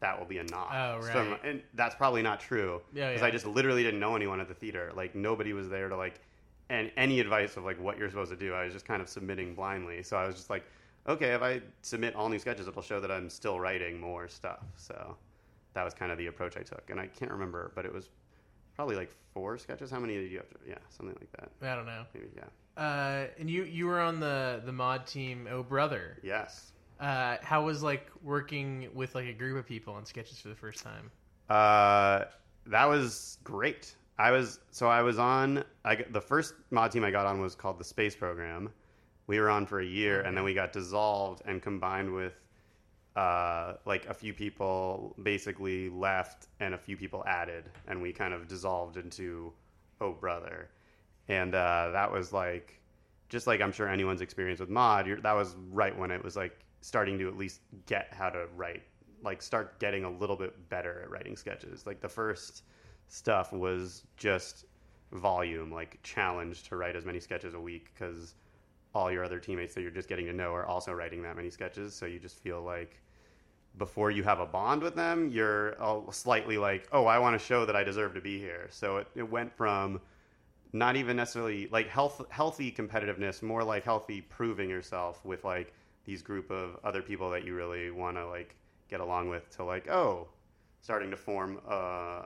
[0.01, 0.69] that will be a nod.
[0.71, 1.39] Oh, So- right.
[1.43, 3.27] and that's probably not true Yeah, because yeah.
[3.27, 4.91] I just literally didn't know anyone at the theater.
[4.95, 6.21] Like nobody was there to like,
[6.69, 8.53] and any advice of like what you're supposed to do.
[8.53, 10.03] I was just kind of submitting blindly.
[10.03, 10.63] So I was just like,
[11.07, 14.63] okay, if I submit all new sketches, it'll show that I'm still writing more stuff.
[14.77, 15.17] So
[15.73, 18.09] that was kind of the approach I took, and I can't remember, but it was
[18.79, 19.91] probably like four sketches.
[19.91, 20.55] How many did you have to?
[20.65, 21.69] Yeah, something like that.
[21.69, 22.05] I don't know.
[22.13, 22.81] Maybe yeah.
[22.81, 25.49] Uh, and you you were on the the Maude team.
[25.51, 26.17] Oh brother.
[26.23, 26.71] Yes.
[26.97, 30.55] Uh, how was like working with like a group of people on sketches for the
[30.55, 31.11] first time?
[31.49, 32.23] Uh,
[32.67, 33.93] that was great.
[34.17, 35.65] I was so I was on.
[35.83, 38.69] I got, the first mod team I got on was called the Space Program.
[39.27, 42.39] We were on for a year, and then we got dissolved and combined with
[43.19, 48.33] uh, like a few people basically left and a few people added, and we kind
[48.33, 49.51] of dissolved into
[49.99, 50.69] Oh Brother,
[51.27, 52.79] and uh, that was like
[53.27, 55.19] just like I'm sure anyone's experience with Maude.
[55.21, 58.83] That was right when it was like starting to at least get how to write,
[59.21, 61.85] like start getting a little bit better at writing sketches.
[61.85, 62.63] Like the first
[63.09, 64.63] stuff was just
[65.11, 68.35] volume, like challenge to write as many sketches a week because
[68.95, 71.49] all your other teammates that you're just getting to know are also writing that many
[71.49, 71.93] sketches.
[71.93, 73.01] So you just feel like
[73.77, 75.75] before you have a bond with them, you're
[76.11, 78.67] slightly like, oh, I want to show that I deserve to be here.
[78.69, 80.01] So it, it went from
[80.73, 85.73] not even necessarily like health, healthy competitiveness, more like healthy proving yourself with like
[86.05, 88.55] these group of other people that you really want to like
[88.89, 90.27] get along with to like, oh,
[90.81, 92.25] starting to form a,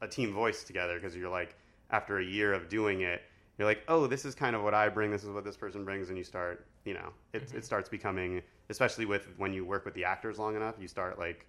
[0.00, 1.56] a team voice together because you're like,
[1.90, 3.22] after a year of doing it,
[3.58, 5.10] you're like, oh, this is kind of what I bring.
[5.10, 7.58] This is what this person brings, and you start, you know, it mm-hmm.
[7.58, 11.18] it starts becoming, especially with when you work with the actors long enough, you start
[11.18, 11.46] like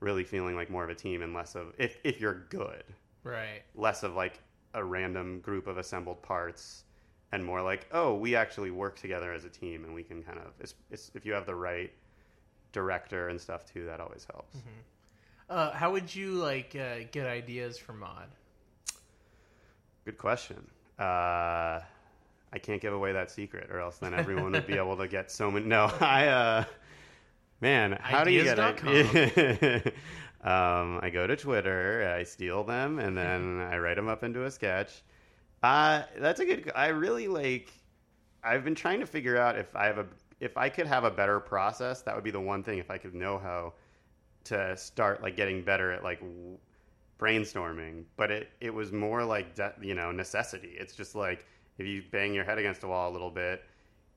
[0.00, 2.84] really feeling like more of a team and less of if if you're good,
[3.22, 3.62] Right.
[3.74, 4.40] less of like
[4.74, 6.84] a random group of assembled parts,
[7.32, 10.38] and more like, oh, we actually work together as a team, and we can kind
[10.38, 11.92] of, it's, it's, if you have the right
[12.72, 14.56] director and stuff too, that always helps.
[15.48, 18.28] Uh, how would you like uh, get ideas for Maude?
[20.04, 20.66] Good question.
[20.98, 21.80] Uh,
[22.54, 25.30] I can't give away that secret, or else then everyone would be able to get
[25.30, 25.66] so many.
[25.66, 26.64] No, I, uh,
[27.60, 29.86] man, how do you get it?
[30.40, 34.44] um, I go to Twitter, I steal them, and then I write them up into
[34.44, 35.02] a sketch.
[35.62, 36.70] Uh, that's a good.
[36.76, 37.72] I really like.
[38.44, 40.06] I've been trying to figure out if I have a
[40.38, 42.78] if I could have a better process, that would be the one thing.
[42.78, 43.72] If I could know how
[44.44, 46.58] to start like getting better at like w-
[47.18, 50.76] brainstorming, but it it was more like de- you know necessity.
[50.78, 51.46] It's just like
[51.78, 53.64] if you bang your head against a wall a little bit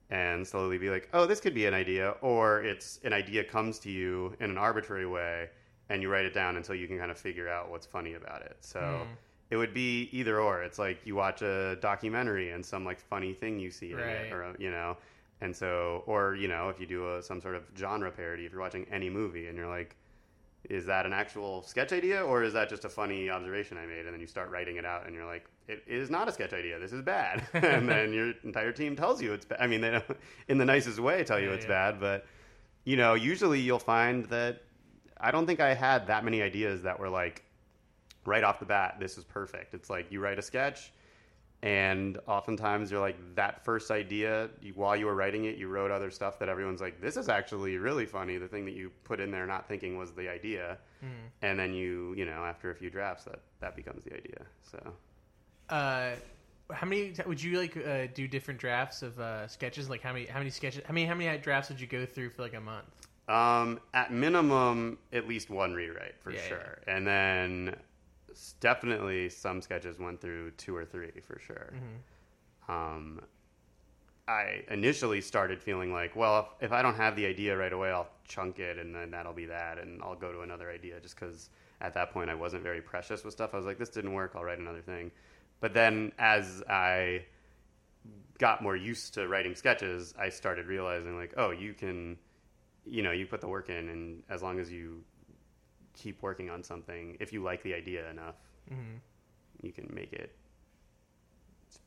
[0.09, 3.77] and slowly be like, oh, this could be an idea, or it's an idea comes
[3.79, 5.49] to you in an arbitrary way
[5.89, 8.41] and you write it down until you can kind of figure out what's funny about
[8.41, 8.57] it.
[8.61, 9.13] So hmm.
[9.49, 10.63] it would be either or.
[10.63, 14.07] It's like you watch a documentary and some like funny thing you see in Right.
[14.07, 14.97] it, or you know,
[15.41, 18.51] and so or you know if you do a, some sort of genre parody, if
[18.51, 19.95] you're watching any movie and you're like,
[20.69, 24.05] is that an actual sketch idea or is that just a funny observation I made?
[24.05, 26.53] And then you start writing it out and you're like, it is not a sketch
[26.53, 26.80] idea.
[26.80, 27.45] This is bad.
[27.53, 29.60] and then your entire team tells you it's bad.
[29.60, 30.06] I mean, they don't,
[30.47, 31.91] in the nicest way, tell you Yeah, it's yeah.
[31.91, 32.25] bad, but
[32.86, 34.62] you know, usually you'll find that
[35.19, 37.43] I don't think I had that many ideas that were like
[38.25, 39.73] right off the bat, this is perfect.
[39.73, 40.91] It's like you write a sketch,
[41.63, 45.91] and oftentimes you're like that first idea you, while you were writing it, you wrote
[45.91, 48.38] other stuff that everyone's like, this is actually really funny.
[48.38, 51.08] The thing that you put in there, not thinking was the idea, hmm.
[51.41, 54.45] and then you, you know, after a few drafts, that that becomes the idea.
[54.62, 54.93] So
[55.69, 56.12] Uh,
[56.71, 59.89] how many would you like uh, do different drafts of uh, sketches?
[59.89, 60.84] Like how many how many sketches?
[60.86, 62.86] How many how many drafts would you go through for like a month?
[63.27, 67.75] Um, at minimum, at least one rewrite for Yeah, sure, and then
[68.60, 71.73] definitely some sketches went through two or three for sure.
[72.69, 73.21] Um,
[74.27, 77.91] I initially started feeling like, well, if, if I don't have the idea right away,
[77.91, 80.99] I'll chunk it, and then that'll be that, and I'll go to another idea.
[80.99, 81.49] Just because
[81.80, 83.53] at that point I wasn't very precious with stuff.
[83.53, 84.34] I was like, this didn't work.
[84.36, 85.12] I'll write another thing.
[85.59, 87.25] But then as I
[88.37, 92.17] got more used to writing sketches, I started realizing like, oh, you can,
[92.85, 95.03] you know, you put the work in, and as long as you
[95.93, 98.35] keep working on something, if you like the idea enough,
[98.71, 98.97] mm-hmm.
[99.61, 100.35] you can make it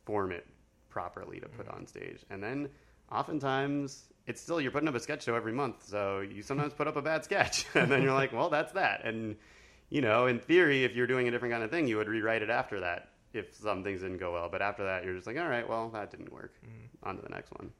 [0.05, 0.45] form it
[0.89, 1.77] properly to put mm-hmm.
[1.77, 2.19] on stage.
[2.29, 2.69] And then
[3.11, 6.87] oftentimes it's still you're putting up a sketch show every month, so you sometimes put
[6.87, 9.05] up a bad sketch, and then you're like, well, that's that.
[9.05, 9.37] And
[9.89, 12.41] you know, in theory, if you're doing a different kind of thing, you would rewrite
[12.41, 14.49] it after that if some things didn't go well.
[14.49, 16.53] But after that, you're just like, all right, well, that didn't work.
[17.03, 17.71] On to the next one.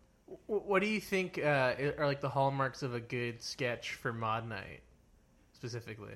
[0.48, 4.48] What do you think uh, are like the hallmarks of a good sketch for Maude
[4.48, 4.82] Night,
[5.54, 6.14] specifically?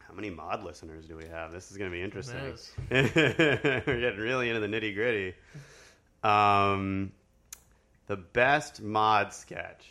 [0.00, 1.52] How many Maude listeners do we have?
[1.52, 2.54] This is going to be interesting.
[2.90, 5.34] We're getting really into the nitty gritty.
[6.22, 7.12] Um,
[8.06, 9.86] the best Maude sketch.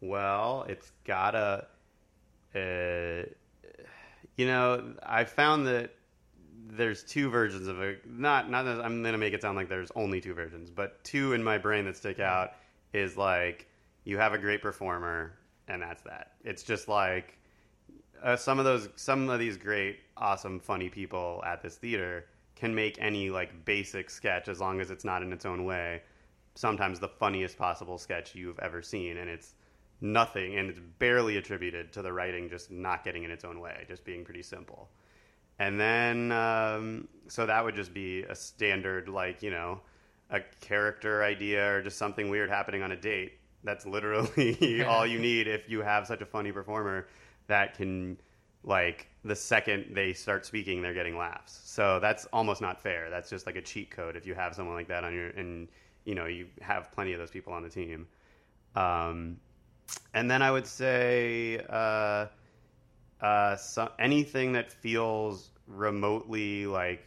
[0.00, 1.66] Well, it's gotta.
[2.54, 3.28] Uh,
[4.36, 5.94] you know, I found that
[6.70, 8.02] there's two versions of it.
[8.08, 8.64] Not, not.
[8.64, 11.58] That I'm gonna make it sound like there's only two versions, but two in my
[11.58, 12.52] brain that stick out
[12.92, 13.68] is like
[14.04, 15.34] you have a great performer,
[15.68, 16.32] and that's that.
[16.44, 17.38] It's just like
[18.22, 22.74] uh, some of those some of these great awesome funny people at this theater can
[22.74, 26.02] make any like basic sketch as long as it's not in its own way
[26.54, 29.54] sometimes the funniest possible sketch you've ever seen and it's
[30.00, 33.84] nothing and it's barely attributed to the writing just not getting in its own way
[33.88, 34.90] just being pretty simple
[35.62, 39.80] and then um, so that would just be a standard like you know
[40.30, 43.34] a character idea or just something weird happening on a date.
[43.62, 47.06] That's literally all you need if you have such a funny performer
[47.46, 48.18] that can
[48.64, 51.60] like the second they start speaking they're getting laughs.
[51.64, 53.08] So that's almost not fair.
[53.08, 55.68] That's just like a cheat code if you have someone like that on your and
[56.04, 58.08] you know you have plenty of those people on the team.
[58.74, 59.36] Um,
[60.14, 62.26] and then i would say uh,
[63.22, 67.06] uh, so, anything that feels remotely like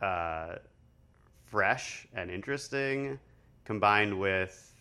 [0.00, 0.56] uh,
[1.44, 3.18] fresh and interesting
[3.64, 4.74] combined with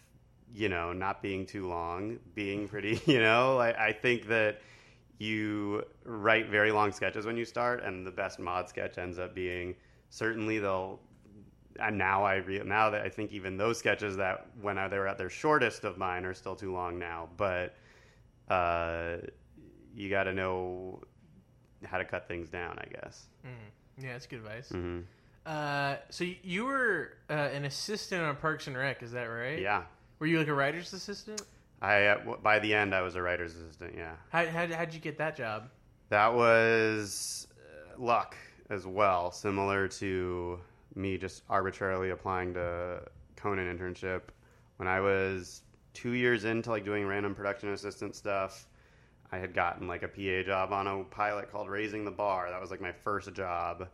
[0.54, 3.58] you know not being too long being pretty you know?
[3.58, 4.62] I, I think that
[5.18, 9.34] you write very long sketches when you start and the best Maude sketch ends up
[9.34, 9.76] being
[10.10, 11.00] certainly they'll
[11.80, 14.98] and now I re- now that I think even those sketches that when I, they
[14.98, 17.76] were at their shortest of mine are still too long now but
[18.50, 19.18] uh,
[19.94, 21.02] you got to know
[21.86, 23.26] how to cut things down I guess
[23.98, 24.70] Yeah, that's good advice.
[24.70, 25.02] hmm
[25.46, 29.60] Uh, so you were uh, an assistant on Parks and Rec, is that right?
[29.60, 29.84] yeah
[30.20, 31.42] Were you like a writer's assistant?
[31.82, 34.94] I uh, w- by the end I was a writer's assistant yeah How how how'd
[34.94, 35.70] you get that job?
[36.10, 38.36] That was uh, luck
[38.70, 40.60] as well, similar to
[40.96, 43.02] me just arbitrarily applying to
[43.36, 44.22] Conan internship.
[44.78, 45.62] When I was
[45.94, 48.68] two years into like doing random production assistant stuff,
[49.32, 52.50] I had gotten like a PA job on a pilot called Raising the Bar.
[52.50, 53.88] That was like my first job,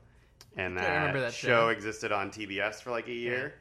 [0.58, 1.70] and that, that show, show.
[1.70, 3.54] existed on TBS for like a year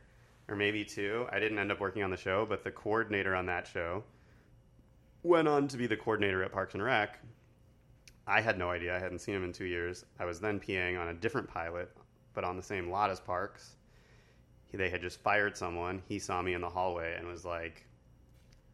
[0.50, 1.26] or maybe two.
[1.30, 4.02] I didn't end up working on the show, but the coordinator on that show
[5.22, 7.18] went on to be the coordinator at Parks and Rec.
[8.26, 8.94] I had no idea.
[8.94, 10.04] I hadn't seen him in two years.
[10.18, 11.90] I was then PAing on a different pilot,
[12.34, 13.76] but on the same lot as Parks.
[14.72, 16.02] they had just fired someone.
[16.06, 17.86] He saw me in the hallway and was like,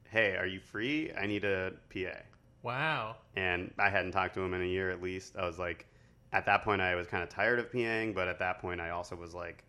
[0.05, 1.13] "Hey, are you free?
[1.13, 2.21] I need a PA."
[2.67, 3.15] Wow.
[3.37, 5.37] and I hadn't talked to him in a year at least.
[5.37, 5.87] I was like,
[6.33, 8.91] at that point, I was kind of tired of PAing, but at that point, I
[8.91, 9.63] also was like,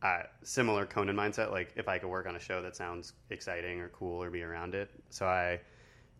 [0.00, 1.50] uh, similar Conan mindset.
[1.50, 4.44] Like, if I could work on a show that sounds exciting or cool or be
[4.44, 4.90] around it.
[5.10, 5.58] So I,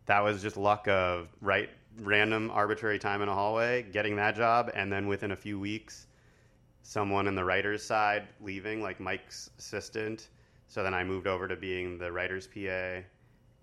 [0.07, 4.73] that was just luck of right, random, arbitrary time in a hallway, getting that job,
[4.75, 6.09] and then within a few weeks,
[6.83, 10.27] someone in the writer's side leaving, like Mike's assistant.
[10.67, 13.03] So then I moved over to being the writer's PA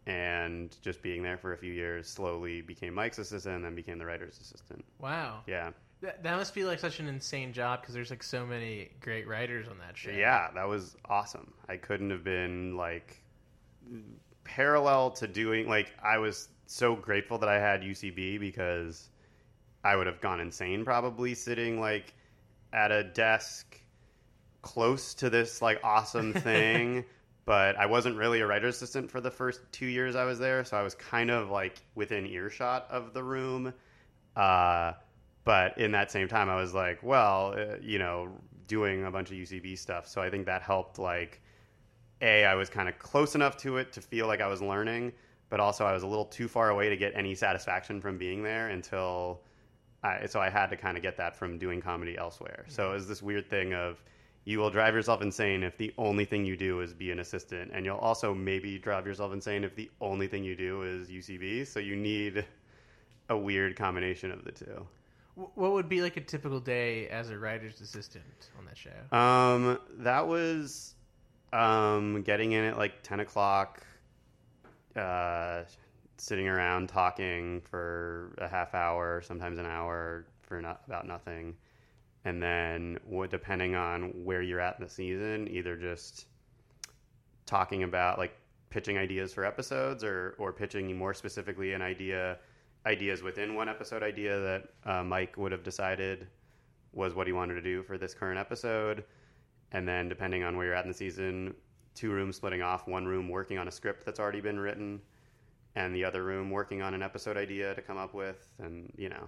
[0.06, 3.98] and just being there for a few years slowly became Mike's assistant and then became
[3.98, 4.84] the writer's assistant.
[5.00, 5.42] Wow.
[5.48, 5.72] Yeah.
[6.02, 9.28] That, that must be like such an insane job because there's like so many great
[9.28, 10.12] writers on that show.
[10.12, 11.54] Yeah, that was awesome.
[11.70, 13.24] I couldn't have been like
[14.44, 19.10] parallel to doing like I was so grateful that I had UCB because
[19.84, 22.14] I would have gone insane probably sitting like
[22.74, 23.80] at a desk
[24.62, 27.06] close to this like awesome thing
[27.46, 30.64] but I wasn't really a writer's assistant for the first two years I was there,
[30.64, 33.74] so I was kind of like within earshot of the room.
[34.36, 34.94] Uh,
[35.44, 38.30] but in that same time, I was like, well, uh, you know,
[38.68, 40.08] doing a bunch of UCB stuff.
[40.08, 41.00] So I think that helped.
[41.00, 41.42] Like,
[42.22, 45.12] a, I was kind of close enough to it to feel like I was learning,
[45.50, 48.44] but also I was a little too far away to get any satisfaction from being
[48.44, 49.42] there until.
[50.06, 52.66] I, so I had to kind of get that from doing comedy elsewhere.
[52.68, 54.04] So it was this weird thing of
[54.46, 57.72] you will drive yourself insane if the only thing you do is be an assistant.
[57.74, 61.66] And you'll also maybe drive yourself insane if the only thing you do is ucb
[61.66, 62.46] so you need
[63.30, 64.86] a weird combination of the two.
[65.36, 69.18] What would be like a typical day as a writer's assistant on that show?
[69.18, 70.94] um that was
[71.54, 73.82] um getting in at like 10 o'clock
[74.96, 75.64] uh
[76.18, 81.56] sitting around talking for a half hour sometimes an hour for not about nothing
[82.26, 82.98] and then
[83.30, 86.28] depending on where you're at in the season either just
[87.46, 88.36] talking about like
[88.70, 92.38] pitching ideas for episodes or or pitching more specifically an idea
[92.86, 96.28] ideas within one episode idea that uh, mike would have decided
[96.94, 99.04] was what he wanted to do for this current episode.
[99.72, 101.56] And then depending on where you're at in the season
[101.96, 105.00] two rooms splitting off one room working on a script that's already been written
[105.76, 109.10] and the other room working on an episode idea to come up with and you
[109.10, 109.28] know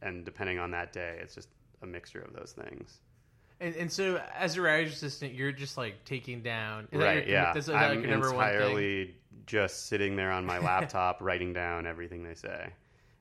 [0.00, 1.50] and depending on that day it's just
[1.82, 3.00] a mixture of those things
[3.60, 6.88] And, and so, as a writer's assistant, you're just like taking down.
[6.92, 8.54] is right your- yeah Is that i'm your number one thing?
[8.54, 9.14] entirely
[9.46, 12.68] just sitting there on my laptop writing down everything they say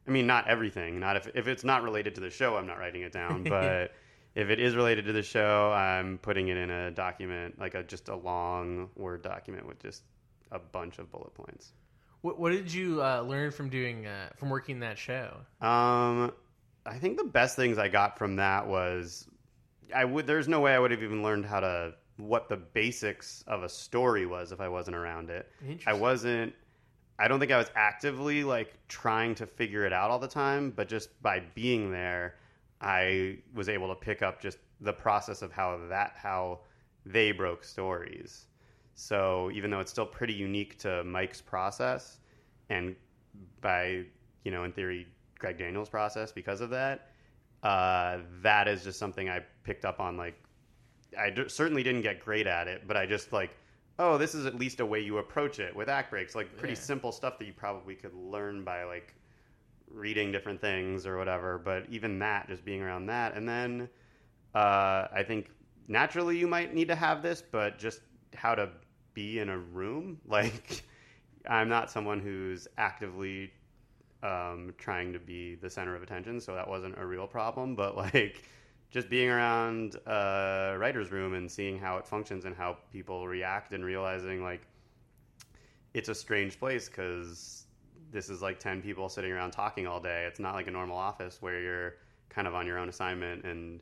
[0.08, 2.78] i mean not everything not if, if it's not related to the show i'm not
[2.80, 3.94] writing it down but
[4.36, 7.84] if it is related to the show i'm putting it in a document like a
[7.84, 10.04] just a long word document with just
[10.52, 11.72] a bunch of bullet points
[12.22, 15.38] What, what did you uh, learn from doing uh, from working that show?
[15.62, 16.32] Um,
[16.86, 19.28] I think the best things I got from that was
[19.94, 20.28] I would.
[20.28, 23.70] There's no way I would have even learned how to what the basics of a
[23.70, 25.52] story was if I wasn't around it.
[25.88, 26.54] I wasn't.
[27.18, 30.72] I don't think I was actively like trying to figure it out all the time,
[30.72, 32.36] but just by being there,
[32.82, 36.60] I was able to pick up just the process of how that how
[37.06, 38.48] they broke stories.
[38.96, 42.20] So even though it's still pretty unique to Mike's process,
[42.70, 42.96] and
[43.62, 44.04] by
[44.44, 45.08] you know in theory
[45.40, 47.10] Greg Daniels' process because of that,
[47.64, 50.18] uh, that is just something I picked up on.
[50.18, 50.42] Like
[51.18, 53.56] I d- certainly didn't get great at it, but I just like
[53.98, 56.74] oh this is at least a way you approach it with act breaks, like pretty
[56.74, 56.80] Yeah.
[56.80, 59.16] simple stuff that you probably could learn by like
[59.90, 61.58] reading different things or whatever.
[61.58, 63.90] But even that, just being around that, and then
[64.54, 65.50] uh, I think
[65.88, 68.02] naturally you might need to have this, but just
[68.34, 68.70] how to
[69.14, 70.20] be in a room.
[70.28, 70.84] Like
[71.48, 73.52] I'm not someone who's actively
[74.24, 77.76] um, trying to be the center of attention, so that wasn't a real problem.
[77.76, 78.44] But like
[78.90, 83.74] just being around a writer's room and seeing how it functions and how people react
[83.74, 84.62] and realizing like
[85.94, 87.66] it's a strange place because
[88.12, 90.26] this is like 10 people sitting around talking all day.
[90.28, 91.94] It's not like a normal office where you're
[92.30, 93.82] kind of on your own assignment and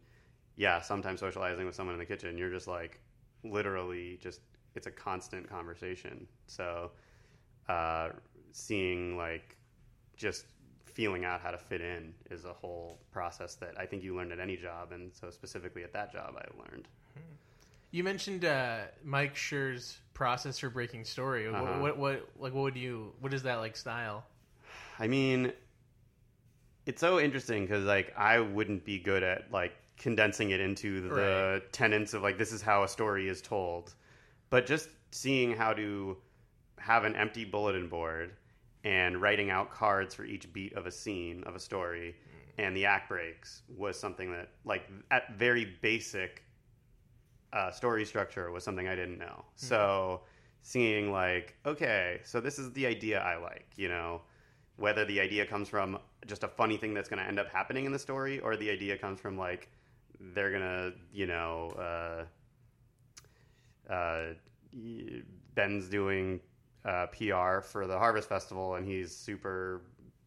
[0.56, 3.00] yeah, sometimes socializing with someone in the kitchen, you're just like
[3.44, 4.42] literally just
[4.76, 6.28] it's a constant conversation.
[6.48, 6.92] So
[7.70, 8.10] uh,
[8.52, 9.58] seeing like
[10.16, 10.46] just
[10.86, 14.32] feeling out how to fit in is a whole process that I think you learn
[14.32, 16.88] at any job, and so specifically at that job, I learned.
[17.92, 21.50] You mentioned uh, Mike Schur's process for breaking story.
[21.50, 21.80] What, Uh-huh.
[21.80, 23.14] what, what, like, what would you?
[23.20, 24.24] What is that like style?
[25.00, 25.52] I mean,
[26.86, 31.62] it's so interesting because like I wouldn't be good at like condensing it into the
[31.72, 33.94] tenets of like this is how a story is told,
[34.50, 36.18] but just seeing how to
[36.78, 38.32] have an empty bulletin board
[38.84, 42.16] and writing out cards for each beat of a scene of a story
[42.58, 46.44] and the act breaks was something that like at very basic
[47.52, 49.46] uh, story structure was something I didn't know.
[49.56, 50.22] So
[50.62, 54.22] seeing like, okay, so this is the idea I like, you know,
[54.78, 57.86] whether the idea comes from just a funny thing that's going to end up happening
[57.86, 59.70] in the story, or the idea comes from like
[60.34, 62.26] they're gonna, you know,
[63.90, 64.34] uh, uh,
[65.54, 66.40] Ben's doing
[66.86, 69.82] uh, PR for the Harvest Festival, and he's super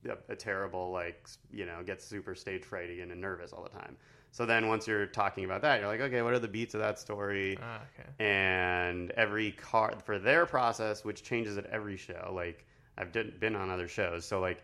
[0.08, 3.96] a, a terrible, like you know, gets super stage frighty and nervous all the time.
[4.32, 6.80] So then once you're talking about that, you're like, okay, what are the beats of
[6.80, 7.58] that story?
[7.62, 8.08] Ah, okay.
[8.22, 12.32] and every car for their process, which changes at every show.
[12.34, 12.66] Like
[12.98, 14.62] I've did, been on other shows, so like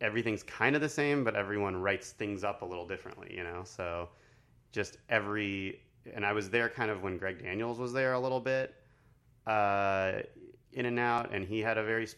[0.00, 3.62] everything's kind of the same, but everyone writes things up a little differently, you know.
[3.64, 4.08] So
[4.72, 5.80] just every
[6.14, 8.74] and I was there kind of when Greg Daniels was there a little bit,
[9.46, 10.20] uh,
[10.72, 12.08] in and out, and he had a very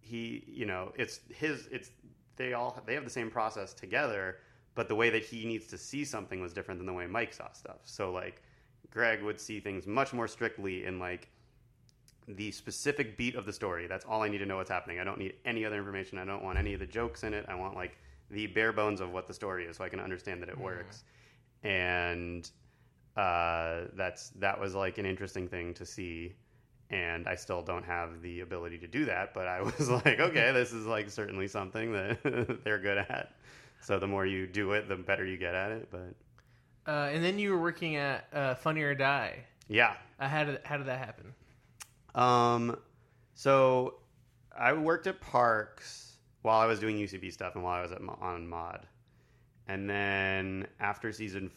[0.00, 1.90] he you know it's his it's
[2.36, 4.38] they all they have the same process together,
[4.74, 7.32] but the way that he needs to see something was different than the way Mike
[7.32, 7.78] saw stuff.
[7.84, 8.42] So like
[8.90, 11.28] Greg would see things much more strictly in like
[12.28, 13.86] the specific beat of the story.
[13.86, 15.00] That's all I need to know what's happening.
[15.00, 16.18] I don't need any other information.
[16.18, 17.44] I don't want any of the jokes in it.
[17.48, 17.98] I want like
[18.30, 21.04] the bare bones of what the story is so I can understand that it works.
[21.64, 22.50] And
[23.16, 26.34] uh, that's that was like an interesting thing to see.
[26.92, 30.52] And I still don't have the ability to do that, but I was like, okay,
[30.52, 33.34] this is like certainly something that they're good at.
[33.80, 35.88] So the more you do it, the better you get at it.
[35.90, 36.14] But
[36.86, 39.36] Uh, and then you were working at uh, Funny or Die.
[39.68, 41.32] yeah, Uh, how did how did that happen?
[42.14, 42.76] Um,
[43.34, 43.94] so
[44.56, 48.00] I worked at Parks while I was doing UCB stuff and while I was at
[48.20, 48.86] on Maude,
[49.66, 51.50] and then after season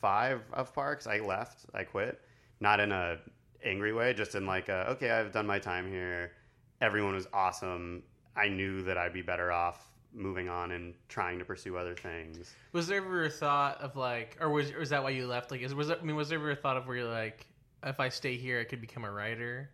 [0.00, 1.66] five of Parks, I left.
[1.74, 2.20] I quit,
[2.60, 3.18] not in a
[3.64, 6.32] angry way, just in like, a, okay, I've done my time here.
[6.80, 8.02] Everyone was awesome.
[8.36, 9.84] I knew that I'd be better off
[10.14, 12.54] moving on and trying to pursue other things.
[12.72, 15.50] Was there ever a thought of like, or was was that why you left?
[15.50, 17.46] Like, is was there, I mean, was there ever a thought of where you're like,
[17.82, 19.70] if I stay here, I could become a writer?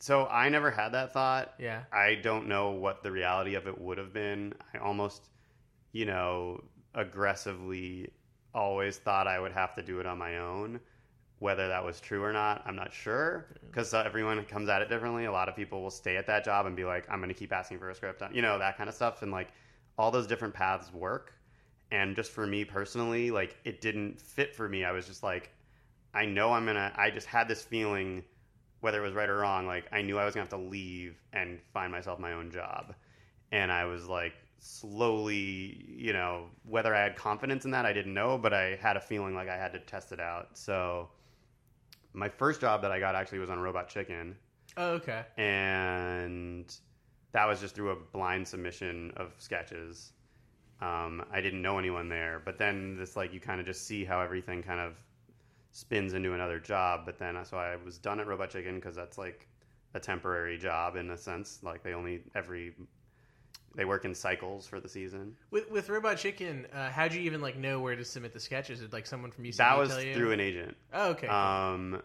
[0.00, 1.54] So I never had that thought.
[1.58, 1.82] Yeah.
[1.92, 4.54] I don't know what the reality of it would have been.
[4.74, 5.28] I almost,
[5.92, 6.62] you know,
[6.94, 8.12] aggressively
[8.54, 10.80] always thought I would have to do it on my own.
[11.40, 14.88] Whether that was true or not, I'm not sure because uh, everyone comes at it
[14.88, 15.26] differently.
[15.26, 17.34] A lot of people will stay at that job and be like, I'm going to
[17.34, 19.22] keep asking for a script, you know, that kind of stuff.
[19.22, 19.48] And like
[19.96, 21.32] all those different paths work.
[21.92, 24.84] And just for me personally, like it didn't fit for me.
[24.84, 25.50] I was just like,
[26.12, 28.24] I know I'm going to, I just had this feeling
[28.80, 31.20] whether it was right or wrong, like I knew I was gonna have to leave
[31.32, 32.94] and find myself my own job.
[33.50, 38.14] And I was like slowly, you know, whether I had confidence in that, I didn't
[38.14, 40.56] know, but I had a feeling like I had to test it out.
[40.56, 41.08] So
[42.12, 44.36] my first job that I got actually was on Robot Chicken,
[44.76, 45.24] Oh, okay.
[45.36, 46.72] and
[47.32, 50.12] that was just through a blind submission of sketches.
[50.80, 54.04] Um, I didn't know anyone there, but then this like you kind of just see
[54.04, 54.94] how everything kind of
[55.72, 57.02] spins into another job.
[57.04, 59.48] But then so I was done at Robot Chicken because that's like
[59.94, 61.60] a temporary job in a sense.
[61.62, 62.74] Like they only every
[63.74, 65.36] they work in cycles for the season.
[65.50, 68.80] With with Robot Chicken, uh, how'd you even like know where to submit the sketches?
[68.80, 70.14] Did like someone from UCB That was tell you?
[70.14, 70.76] through an agent.
[70.92, 71.26] Oh, okay.
[71.28, 72.02] Um,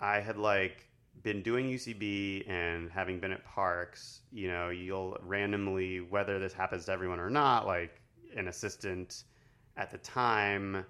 [0.00, 0.86] I had like
[1.22, 6.84] been doing UCB and having been at parks, you know, you'll randomly, whether this happens
[6.84, 8.00] to everyone or not, like
[8.36, 9.24] an assistant
[9.76, 10.84] at the time,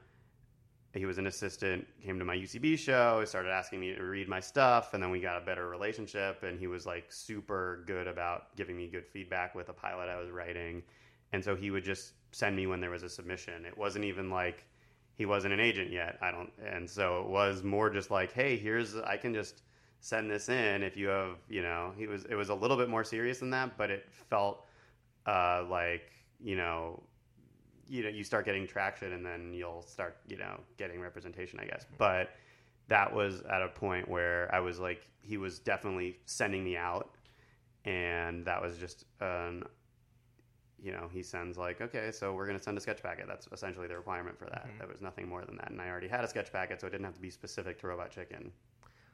[0.94, 4.28] he was an assistant, came to my UCB show, he started asking me to read
[4.28, 6.42] my stuff, and then we got a better relationship.
[6.42, 10.16] And he was like super good about giving me good feedback with a pilot I
[10.18, 10.82] was writing.
[11.32, 13.66] And so he would just send me when there was a submission.
[13.66, 14.64] It wasn't even like,
[15.14, 16.18] he wasn't an agent yet.
[16.22, 19.62] I don't, and so it was more just like, hey, here's I can just
[20.00, 22.24] send this in if you have, you know, he was.
[22.26, 24.64] It was a little bit more serious than that, but it felt
[25.26, 27.02] uh, like you know,
[27.88, 31.64] you know, you start getting traction, and then you'll start, you know, getting representation, I
[31.64, 31.86] guess.
[31.96, 32.30] But
[32.88, 37.10] that was at a point where I was like, he was definitely sending me out,
[37.84, 39.64] and that was just an
[40.80, 43.26] you know, he sends like, okay, so we're going to send a sketch packet.
[43.26, 44.68] That's essentially the requirement for that.
[44.78, 46.90] There was nothing more than that, and I already had a sketch packet, so it
[46.90, 48.52] didn't have to be specific to Robot Chicken.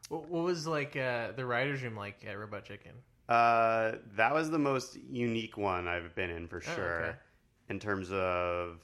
[0.08, 2.92] what, what was like uh, the writers' room like at Robot Chicken?
[3.28, 7.16] Uh, that was the most unique one I've been in for Oh, sure, okay.
[7.68, 8.78] In terms of,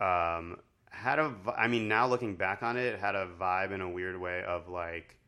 [0.00, 0.58] um,
[0.90, 1.34] had a.
[1.56, 4.42] I mean, now looking back on it, it had a vibe in a weird way
[4.44, 5.18] of like,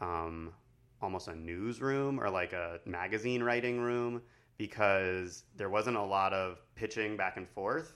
[0.00, 0.52] um,
[1.00, 4.22] almost a newsroom or like a magazine writing room
[4.56, 7.94] because there wasn't a lot of pitching back and forth.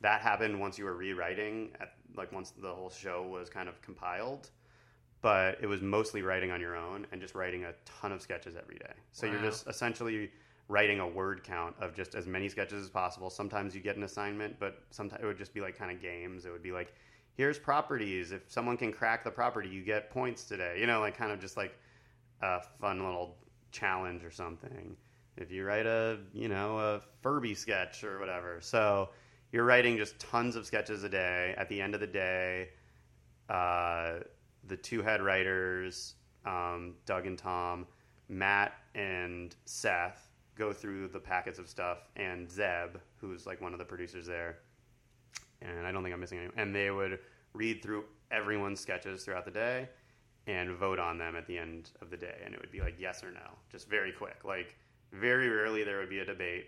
[0.00, 3.80] That happened once you were rewriting, at, like once the whole show was kind of
[3.82, 4.50] compiled.
[5.20, 8.56] But it was mostly writing on your own and just writing a ton of sketches
[8.56, 8.94] every day.
[9.12, 10.30] So you're just essentially
[10.70, 13.28] writing a word count of just as many sketches as possible.
[13.28, 16.46] Sometimes you get an assignment, but sometimes it would just be like kind of games.
[16.46, 16.94] It would be like,
[17.34, 18.30] here's properties.
[18.30, 20.76] If someone can crack the property, you get points today.
[20.78, 21.76] You know, like kind of just like
[22.40, 23.36] a fun little
[23.72, 24.96] challenge or something.
[25.36, 28.58] If you write a, you know, a Furby sketch or whatever.
[28.60, 29.08] So
[29.50, 31.52] you're writing just tons of sketches a day.
[31.58, 32.68] At the end of the day,
[33.48, 34.20] uh,
[34.68, 36.14] the two head writers,
[36.46, 37.88] um, Doug and Tom,
[38.28, 40.29] Matt and Seth,
[40.60, 44.58] go through the packets of stuff, and Zeb, who's like one of the producers there,
[45.62, 46.54] and I don't think I'm missing anyone.
[46.58, 47.18] And they would
[47.54, 49.88] read through everyone's sketches throughout the day
[50.46, 52.96] and vote on them at the end of the day, and it would be like
[53.00, 54.44] yes or no, just very quick.
[54.44, 54.76] Like
[55.12, 56.66] very rarely there would be a debate,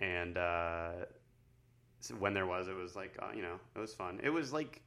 [0.00, 0.92] and uh,
[2.18, 4.20] when there was, it was like uh, you know it was fun.
[4.22, 4.80] It was like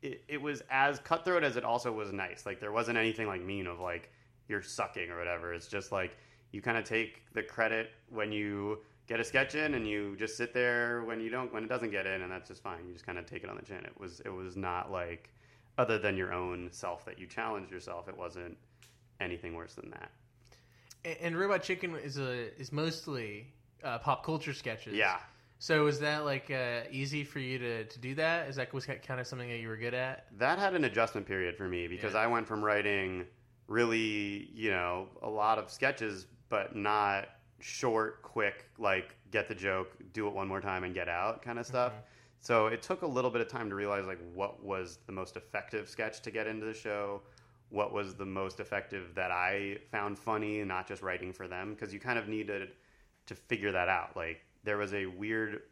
[0.00, 2.46] it, it was as cutthroat as it also was nice.
[2.46, 4.10] Like there wasn't anything like mean of like
[4.48, 5.52] you're sucking or whatever.
[5.52, 6.16] It's just like
[6.56, 10.38] you kind of take the credit when you get a sketch in and you just
[10.38, 12.78] sit there when you don't when it doesn't get in and that's just fine.
[12.86, 13.84] You just kind of take it on the chin.
[13.84, 15.28] It was it was not like
[15.76, 18.08] other than your own self that you challenged yourself.
[18.08, 18.56] It wasn't
[19.20, 20.10] anything worse than that.
[21.04, 23.48] And, and Robot Chicken is a is mostly
[23.84, 24.94] uh, pop culture sketches.
[24.94, 25.18] Yeah.
[25.58, 28.48] So is that like uh, easy for you to, to do that?
[28.48, 30.26] Is that was that kind of something that you were good at?
[30.38, 32.20] That had an adjustment period for me because Yeah.
[32.20, 33.26] I went from writing
[33.68, 37.28] really, you know, a lot of sketches, but not
[37.60, 41.58] short, quick, like get the joke, do it one more time, and get out kind
[41.58, 41.72] of mm-hmm.
[41.72, 41.92] stuff.
[42.40, 45.36] So it took a little bit of time to realize like what was the most
[45.36, 47.22] effective sketch to get into the show,
[47.70, 51.92] what was the most effective that I found funny, not just writing for them, because
[51.92, 52.70] you kind of needed
[53.26, 54.16] to figure that out.
[54.16, 55.62] Like there was a weird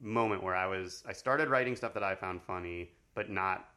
[0.00, 3.68] moment where I was I started writing stuff that I found funny, but not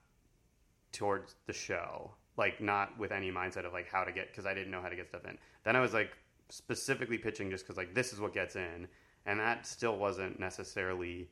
[0.92, 2.12] towards the show.
[2.38, 4.90] Like not with any mindset of like how to get because I didn't know how
[4.90, 5.38] to get stuff in.
[5.64, 6.12] Then I was like
[6.50, 8.88] specifically pitching just because like this is what gets in,
[9.26, 11.30] and that still wasn't necessarily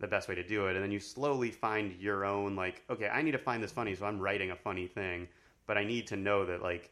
[0.00, 0.74] the best way to do it.
[0.74, 3.94] And then you slowly find your own like okay, I need to find this funny,
[3.94, 5.28] so I'm writing a funny thing,
[5.66, 6.90] but I need to know that like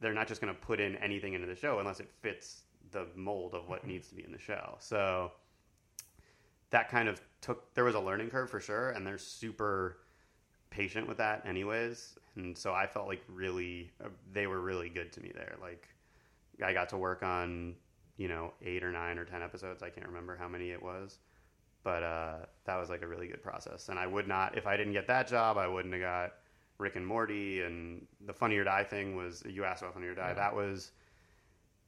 [0.00, 3.06] they're not just going to put in anything into the show unless it fits the
[3.14, 3.90] mold of what mm-hmm.
[3.90, 4.76] needs to be in the show.
[4.80, 5.32] So
[6.70, 9.98] that kind of took there was a learning curve for sure and they're super
[10.70, 15.12] patient with that anyways and so i felt like really uh, they were really good
[15.12, 15.56] to me there.
[15.60, 15.88] Like
[16.64, 17.74] i got to work on
[18.16, 19.82] you know eight or nine or ten episodes.
[19.82, 21.18] I can't remember how many it was.
[21.84, 23.88] But uh, that was like a really good process.
[23.88, 26.34] And i would not if i didn't get that job i wouldn't have got
[26.78, 27.62] rick and morty.
[27.62, 30.34] And the funny or die thing was you asked about funny or die.
[30.34, 30.92] That was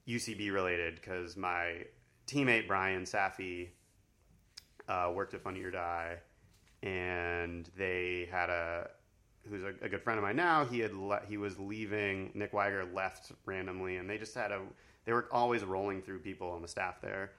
[0.07, 1.79] ucb related because my
[2.27, 3.69] teammate brian safi
[4.89, 6.17] uh, worked at Funny or Die,
[6.83, 8.91] and they had a
[9.49, 10.65] who's a, a good friend of mine now.
[10.65, 12.31] He had le- he was leaving.
[12.35, 14.61] Nick Wiger left randomly, and they just had a.
[15.05, 17.33] They were always rolling through people on the staff there,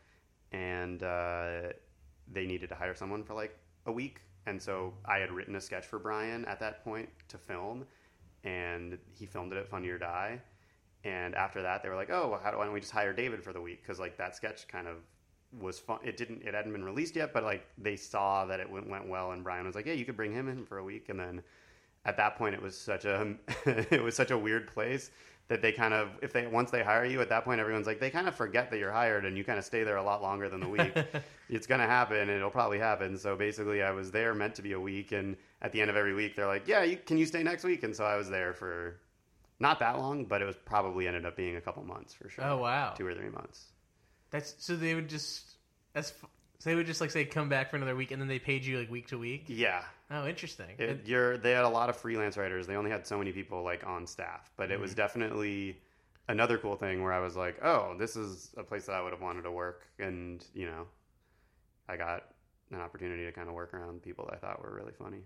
[0.52, 1.74] and uh,
[2.32, 4.22] they needed to hire someone for like a week.
[4.46, 7.86] And so I had written a sketch for Brian at that point to film,
[8.44, 10.40] and he filmed it at Funny or Die.
[11.04, 13.14] And after that, they were like, "Oh, well, how do, why don't we just hire
[13.14, 14.98] David for the week?" Because like that sketch kind of
[15.60, 16.00] was fun.
[16.04, 16.44] It didn't.
[16.44, 19.44] It hadn't been released yet, but like they saw that it went, went well, and
[19.44, 21.44] Brian was like, "Yeah, you could bring him in for a week." And then
[22.06, 23.36] at that point, it was such a
[23.66, 25.12] it was such a weird place
[25.48, 28.00] that they kind of if they once they hire you at that point, everyone's like
[28.00, 30.22] they kind of forget that you're hired, and you kind of stay there a lot
[30.22, 30.94] longer than the week.
[31.50, 33.18] it's gonna happen, and it'll probably happen.
[33.18, 35.96] So basically, I was there meant to be a week, and at the end of
[35.96, 38.30] every week, they're like, "Yeah, you, can you stay next week?" And so I was
[38.30, 39.00] there for
[39.60, 42.44] not that long, but it was probably ended up being a couple months for sure.
[42.44, 43.66] Oh wow, two or three months.
[44.32, 45.58] that's so they would just
[45.94, 46.14] that's
[46.60, 48.66] so they would just like say come back for another week and then they paid
[48.66, 49.46] you like week to week.
[49.48, 50.76] Yeah, Oh, interesting.
[50.78, 52.68] It, And- you're they had a lot of freelance writers.
[52.68, 55.82] They only had so many people like on staff, but it was definitely
[56.28, 59.12] another cool thing where I was like, oh, this is a place that I would
[59.14, 60.88] have wanted to work, and you know,
[61.90, 62.24] I got
[62.72, 65.22] an opportunity to kind of work around people that I thought were really funny.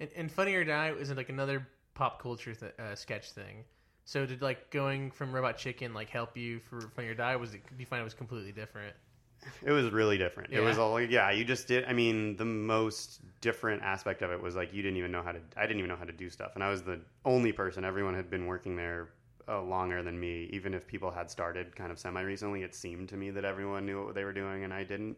[0.00, 3.64] And, and Funny or Die is like another pop culture th- uh, sketch thing.
[4.04, 7.36] So did like going from Robot Chicken like help you for Funny or Die?
[7.36, 7.62] Was it?
[7.68, 8.94] Do you find it was completely different?
[9.64, 10.52] It was really different.
[10.52, 11.84] It was all like, yeah, you just did.
[11.84, 15.32] I mean, the most different aspect of it was like you didn't even know how
[15.32, 15.40] to.
[15.56, 17.84] I didn't even know how to do stuff, and I was the only person.
[17.84, 19.10] Everyone had been working there
[19.48, 20.48] uh, longer than me.
[20.52, 23.86] Even if people had started kind of semi recently, it seemed to me that everyone
[23.86, 25.16] knew what they were doing, and I didn't.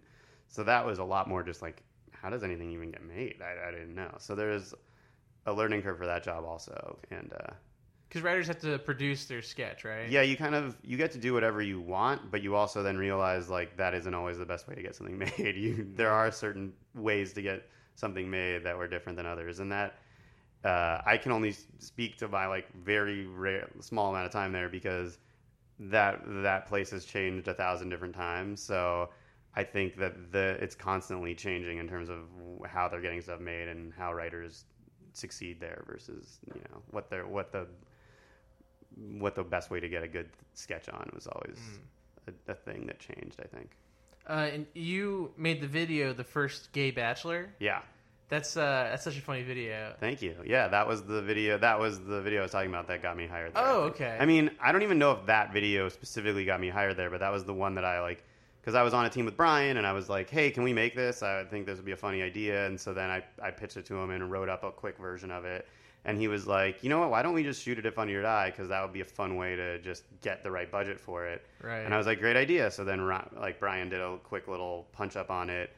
[0.49, 3.41] So that was a lot more just like, how does anything even get made?
[3.43, 4.15] I, I didn't know.
[4.19, 4.75] So there's
[5.47, 7.33] a learning curve for that job also, and.
[7.33, 7.53] uh
[8.15, 10.09] Because writers have to produce their sketch, right?
[10.09, 12.97] yeah, you kind of you get to do whatever you want, but you also then
[12.97, 15.57] realize like that isn't always the best way to get something made.
[15.57, 19.73] You there are certain ways to get something made that were different than others, and
[19.73, 19.97] that
[20.65, 24.69] uh, I can only speak to my like very rare, small amount of time there
[24.69, 25.19] because
[25.81, 28.63] that that place has changed a thousand different times.
[28.63, 29.11] So
[29.57, 32.29] I think that the it's constantly changing in terms of
[32.65, 34.67] how they're getting stuff made and how writers
[35.15, 37.67] succeed there versus you know what they're what the
[39.19, 41.59] what the best way to get a good sketch on was always
[42.29, 43.41] a, a thing that changed.
[43.41, 43.71] I think.
[44.29, 47.51] Uh, and you made the video, the first gay bachelor.
[47.59, 47.81] Yeah.
[48.31, 49.95] That's uh, that's such a funny video.
[50.01, 50.35] Thank you.
[50.47, 51.59] Yeah, that was the video.
[51.59, 53.55] That was the video I was talking about that got me hired.
[53.55, 54.17] There, Oh, okay.
[54.19, 57.21] I mean, I don't even know if that video specifically got me hired there, but
[57.21, 58.25] that was the one that I like
[58.63, 60.73] because I was on a team with Brian, and I was like, "Hey, can we
[60.73, 61.23] make this?
[61.23, 63.85] I think this would be a funny idea." And so then I I pitched it
[63.87, 65.69] to him and wrote up a quick version of it.
[66.07, 67.11] And he was like, "You know what?
[67.11, 68.51] Why don't we just shoot it if on your eye?
[68.51, 71.47] Because that would be a fun way to just get the right budget for it."
[71.63, 71.81] Right.
[71.81, 75.17] And I was like, "Great idea." So then, like Brian did a quick little punch
[75.17, 75.71] up on it.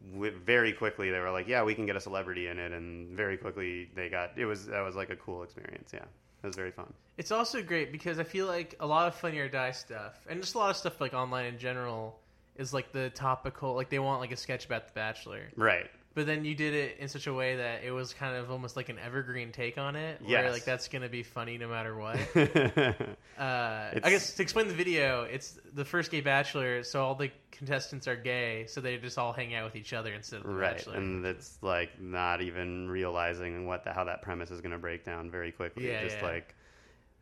[0.00, 3.36] Very quickly, they were like, "Yeah, we can get a celebrity in it," and very
[3.36, 4.38] quickly they got.
[4.38, 5.90] It was that was like a cool experience.
[5.92, 6.04] Yeah,
[6.42, 6.92] it was very fun.
[7.16, 10.40] It's also great because I feel like a lot of Funny or Die stuff, and
[10.40, 12.20] just a lot of stuff like online in general,
[12.56, 13.74] is like the topical.
[13.74, 15.90] Like they want like a sketch about The Bachelor, Right.
[16.18, 18.74] But then you did it in such a way that it was kind of almost
[18.76, 20.20] like an evergreen take on it.
[20.20, 20.52] Where Yes.
[20.52, 22.18] like that's gonna be funny no matter what.
[23.38, 27.30] Uh, I guess to explain the video, it's the first gay bachelor, so all the
[27.52, 30.58] contestants are gay, so they just all hang out with each other instead of the
[30.60, 30.96] bachelor.
[30.96, 35.04] And it's like not even realizing what the, how that premise is going to break
[35.04, 35.86] down very quickly.
[35.86, 36.24] Yeah, Just yeah.
[36.24, 36.56] like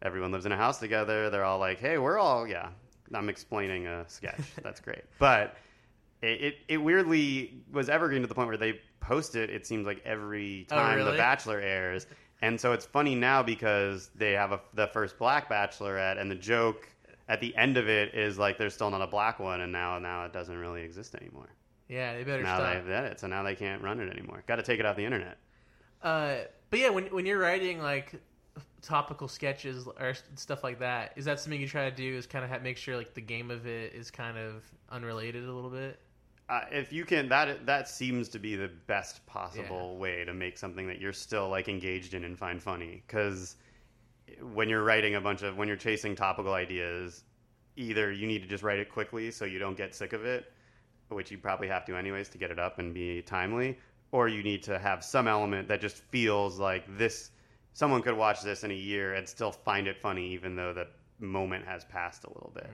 [0.01, 1.29] everyone lives in a house together.
[1.29, 2.71] They're all like, "Hey, we're all yeah."
[3.13, 4.41] I'm explaining a sketch.
[4.63, 5.55] That's great, but
[6.27, 9.51] it, it it weirdly was evergreen to the point where they post it.
[9.51, 11.13] It seems like every Oh, time really?
[11.13, 12.07] The Bachelor airs,
[12.43, 16.35] and so it's funny now because they have a, the first black Bachelorette, and the
[16.35, 16.89] joke
[17.29, 19.99] at the end of it is like there's still not a black one, and now
[19.99, 21.49] now it doesn't really exist anymore.
[21.89, 22.75] yeah, they better Now stop.
[22.75, 24.43] they've done it, so now they can't run it anymore.
[24.47, 25.39] Got to take it off the internet.
[26.03, 26.37] Uh,
[26.71, 28.21] but yeah, when when you're writing like
[28.83, 32.17] topical sketches or stuff like that, is that something you try to do?
[32.17, 35.45] Is kind of ha- make sure like the game of it is kind of unrelated
[35.45, 35.99] a little bit.
[36.49, 40.57] Uh, if you can, that that seems to be the best possible way to make
[40.57, 43.03] something that you're still like engaged in and find funny.
[43.07, 43.57] Because
[44.41, 47.25] when you're writing a bunch of when you're chasing topical ideas,
[47.77, 50.53] either you need to just write it quickly so you don't get sick of it,
[51.09, 53.77] which you probably have to anyways to get it up and be timely,
[54.13, 57.33] or you need to have some element that just feels like this.
[57.73, 60.87] Someone could watch this in a year and still find it funny, even though the
[61.19, 62.71] moment has passed a little bit.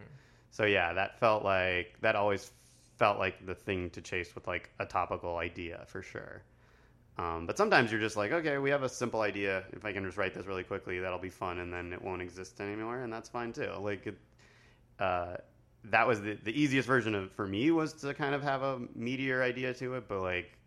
[0.51, 2.53] So yeah, that felt like that always
[2.99, 6.43] felt like the thing to chase with like a topical idea for sure.
[7.19, 9.65] Um, but sometimes you're just like, okay, we have a simple idea.
[9.73, 12.23] If I can just write this really quickly, that'll be fun, and then it won't
[12.23, 13.71] exist anymore, and that's fine too.
[13.81, 14.19] Like, it,
[14.99, 15.37] uh,
[15.85, 18.81] that was the the easiest version of for me was to kind of have a
[18.95, 20.59] meteor idea to it, but like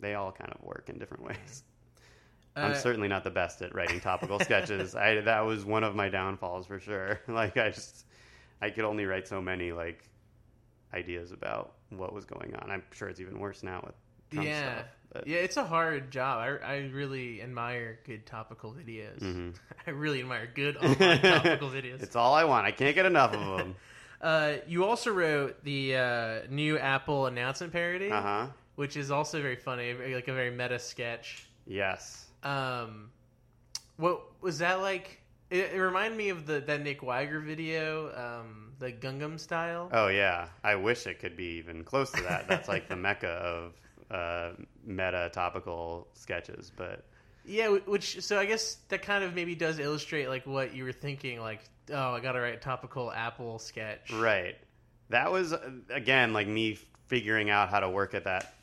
[0.00, 1.64] they all kind of work in different ways.
[2.60, 4.94] I'm Uh, certainly not the best at writing topical sketches.
[4.94, 7.20] I that was one of my downfalls for sure.
[7.28, 8.06] Like I just
[8.60, 10.08] I could only write so many like
[10.94, 12.70] ideas about what was going on.
[12.70, 13.94] I'm sure it's even worse now with
[14.30, 14.86] Trump yeah, stuff.
[15.12, 16.38] But, yeah, it's a hard job.
[16.38, 19.18] I, I really admire good topical videos.
[19.20, 19.54] Mhm.
[19.86, 22.02] I really admire good online topical videos.
[22.02, 22.66] it's all I want.
[22.66, 23.74] I can't get enough of them.
[24.22, 28.46] Uh, you also wrote the uh, new Apple announcement parody, Uh huh.
[28.74, 31.48] which is also very funny, like a very meta sketch.
[31.66, 32.26] Yes.
[32.42, 33.10] Um,
[33.96, 35.22] what was that like?
[35.48, 39.88] It, it reminded me of the that Nick Wiger video, um, the Gangnam style.
[39.92, 40.48] Oh yeah.
[40.64, 42.48] I wish it could be even close to that.
[42.48, 43.74] That's like the mecca of
[44.10, 44.50] uh,
[44.84, 46.72] meta topical sketches.
[46.74, 47.04] But
[47.44, 50.92] Yeah, which so I guess that kind of maybe does illustrate like what you were
[50.92, 51.40] thinking.
[51.40, 51.60] Like,
[51.92, 54.12] oh, I got to write a topical Apple sketch.
[54.12, 54.56] Right.
[55.10, 58.54] That was uh, again like me figuring out how to work at that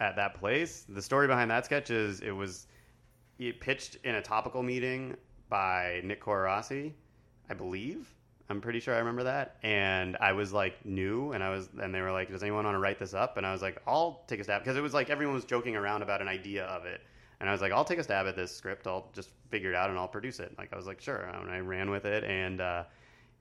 [0.00, 0.84] at that place.
[0.88, 2.66] The story behind that sketch is it was
[3.38, 5.16] it pitched in a topical meeting
[5.48, 6.92] by Nick Corirossi,
[7.48, 8.12] I believe.
[8.50, 9.56] I'm pretty sure I remember that.
[9.62, 12.74] And I was like new and I was and they were like, Does anyone want
[12.74, 13.36] to write this up?
[13.36, 15.76] And I was like, I'll take a stab because it was like everyone was joking
[15.76, 17.00] around about an idea of it.
[17.40, 18.86] And I was like, I'll take a stab at this script.
[18.86, 20.54] I'll just figure it out and I'll produce it.
[20.58, 21.20] Like I was like, sure.
[21.20, 22.84] And I ran with it and uh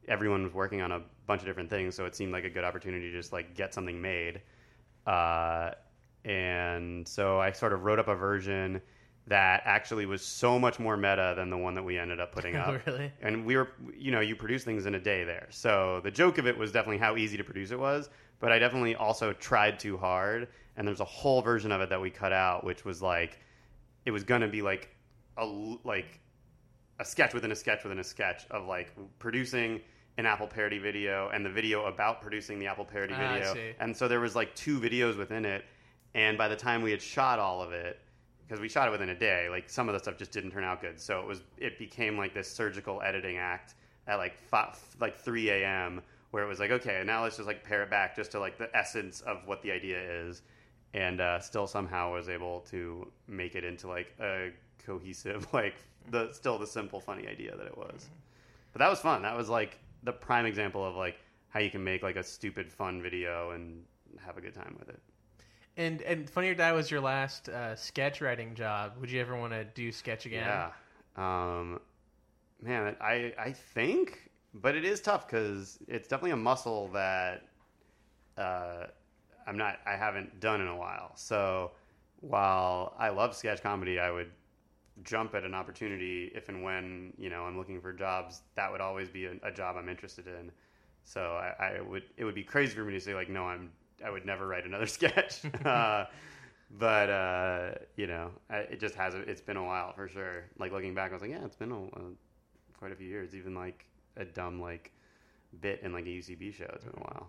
[0.08, 2.64] everyone was working on a bunch of different things, so it seemed like a good
[2.64, 4.42] opportunity to just like get something made.
[5.06, 5.72] Uh,
[6.26, 8.82] and so I sort of wrote up a version
[9.28, 12.56] that actually was so much more meta than the one that we ended up putting
[12.56, 12.82] up.
[12.86, 13.12] really?
[13.22, 15.48] And we were, you know, you produce things in a day there.
[15.50, 18.10] So the joke of it was definitely how easy to produce it was,
[18.40, 20.50] but I definitely also tried too hard.
[20.76, 23.40] And there's a whole version of it that we cut out, which was like,
[24.06, 24.90] it was gonna be like
[25.38, 26.20] a, like
[27.00, 29.80] a sketch within a sketch within a sketch of like producing
[30.18, 33.74] an Apple parody video and the video about producing the Apple parody Ah, video.
[33.80, 35.64] And so there was like two videos within it.
[36.14, 38.00] And by the time we had shot all of it,
[38.54, 40.64] because we shot it within a day, like some of the stuff just didn't turn
[40.64, 41.02] out good.
[41.02, 43.74] So it was it became like this surgical editing act
[44.06, 46.04] at like five, like 3 a.m.
[46.30, 48.60] where it was like, okay, now let's just like pare it back just to like
[48.60, 50.44] the essence of what the idea is,
[50.94, 54.52] and uh, still somehow was able to make it into like a
[54.86, 55.78] cohesive, like
[56.12, 58.08] the still the simple funny idea that it was.
[58.72, 59.24] But that was fun.
[59.24, 61.18] That was like the prime example of like
[61.50, 63.84] how you can make like a stupid fun video and
[64.24, 65.00] have a good time with it.
[65.76, 68.94] And and Funny or Die was your last uh, sketch writing job.
[69.00, 70.46] Would you ever want to do sketch again?
[70.46, 70.70] Yeah.
[71.16, 71.80] Um,
[72.62, 77.48] man, I I think, but it is tough because it's definitely a muscle that
[78.38, 78.86] uh,
[79.48, 79.80] I'm not.
[79.86, 81.12] I haven't done in a while.
[81.16, 81.72] So
[82.22, 84.32] while I love sketch comedy, I would
[85.04, 88.42] jump at an opportunity if and when you know I'm looking for jobs.
[88.56, 90.52] That would always be a, a job I'm interested in.
[91.04, 91.22] So
[91.60, 92.04] I, I would.
[92.16, 93.72] It would be crazy for me to say like, no, I'm.
[94.06, 95.42] I would never write another sketch.
[95.66, 96.06] uh,
[96.72, 99.28] but uh, you know, I, it just hasn't.
[99.30, 100.46] It's been a while for sure.
[100.58, 102.02] Like looking back, I was like, yeah, it's been a, a,
[102.78, 103.36] quite a few years.
[103.36, 103.86] Even like
[104.18, 104.92] a dumb like
[105.62, 106.70] bit in like a UCB show.
[106.74, 107.28] It's been a while.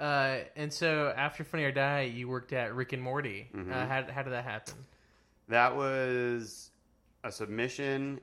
[0.00, 3.48] Uh, and so after Funny or Die, you worked at Rick and Morty.
[3.54, 3.88] Uh, Mhm.
[3.88, 4.74] how how did that happen?
[5.48, 6.70] That was
[7.24, 8.20] a submission,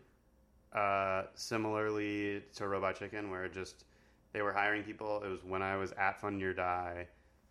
[0.73, 3.85] uh, similarly to Robot Chicken, where it just
[4.33, 5.21] they were hiring people.
[5.23, 7.07] It was when I was at Funny or Die,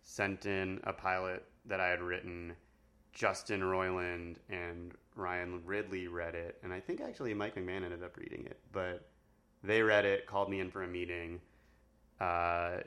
[0.09, 2.53] sent in a pilot that I had written.
[3.13, 8.17] Justin Roiland and Ryan Ridley read it, and I think actually Mike McMahan ended up
[8.17, 8.59] reading it.
[8.71, 9.07] But
[9.63, 11.41] they read it, called me in for a meeting.
[12.19, 12.77] Uh,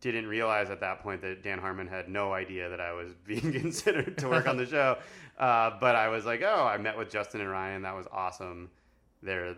[0.00, 3.52] didn't realize at that point that Dan Harmon had no idea that I was being
[3.52, 4.98] considered to work on the show.
[5.38, 7.82] Uh, but I was like, oh, I met with Justin and Ryan.
[7.82, 8.68] That was awesome.
[9.22, 9.54] They're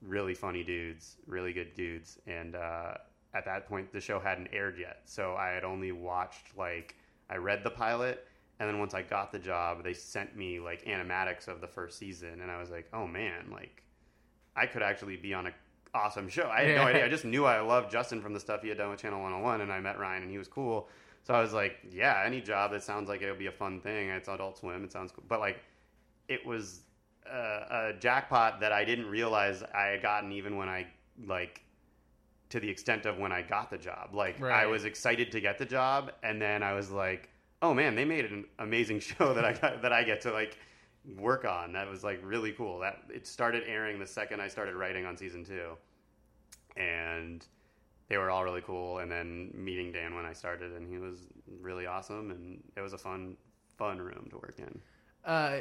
[0.00, 2.16] really funny dudes, really good dudes.
[2.28, 2.94] And uh,
[3.34, 5.02] at that point, the show hadn't aired yet.
[5.04, 6.94] So I had only watched, like,
[7.28, 8.26] I read the pilot.
[8.60, 11.98] And then once I got the job, they sent me, like, animatics of the first
[11.98, 12.40] season.
[12.40, 13.82] And I was like, oh, man, like,
[14.54, 15.52] I could actually be on a
[15.94, 16.48] awesome show.
[16.48, 17.04] I had no idea.
[17.04, 19.60] I just knew I loved Justin from the stuff he had done with Channel 101,
[19.60, 20.88] and I met Ryan, and he was cool.
[21.24, 23.80] So I was like, yeah, any job that sounds like it would be a fun
[23.80, 24.10] thing.
[24.10, 24.84] It's Adult Swim.
[24.84, 25.24] It sounds cool.
[25.26, 25.60] But like,
[26.28, 26.80] it was
[27.30, 30.86] uh, a jackpot that I didn't realize I had gotten even when I
[31.26, 31.63] like
[32.54, 34.10] to the extent of when I got the job.
[34.12, 37.28] Like I was excited to get the job, and then I was like,
[37.62, 40.56] oh man, they made an amazing show that I got, that I get to like
[41.18, 41.72] work on.
[41.72, 42.78] That was like really cool.
[42.78, 45.72] That it started airing the second I started writing on season two,
[46.76, 47.44] and
[48.06, 48.98] they were all really cool.
[48.98, 51.26] And then meeting Dan when I started, and he was
[51.60, 53.36] really awesome, and it was a fun
[53.76, 54.80] fun room to work in.
[55.24, 55.56] Uh,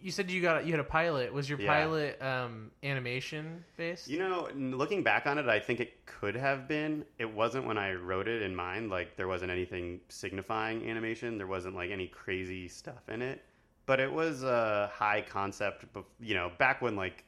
[0.00, 1.32] you said you got you had a pilot.
[1.32, 1.66] Was your Yeah.
[1.72, 4.08] pilot um, animation based?
[4.08, 7.04] You know, looking back on it, I think it could have been.
[7.18, 8.90] It wasn't when I wrote it in mind.
[8.90, 11.38] Like there wasn't anything signifying animation.
[11.38, 13.44] There wasn't like any crazy stuff in it.
[13.86, 15.84] But it was a high concept.
[16.20, 17.24] You know, back when like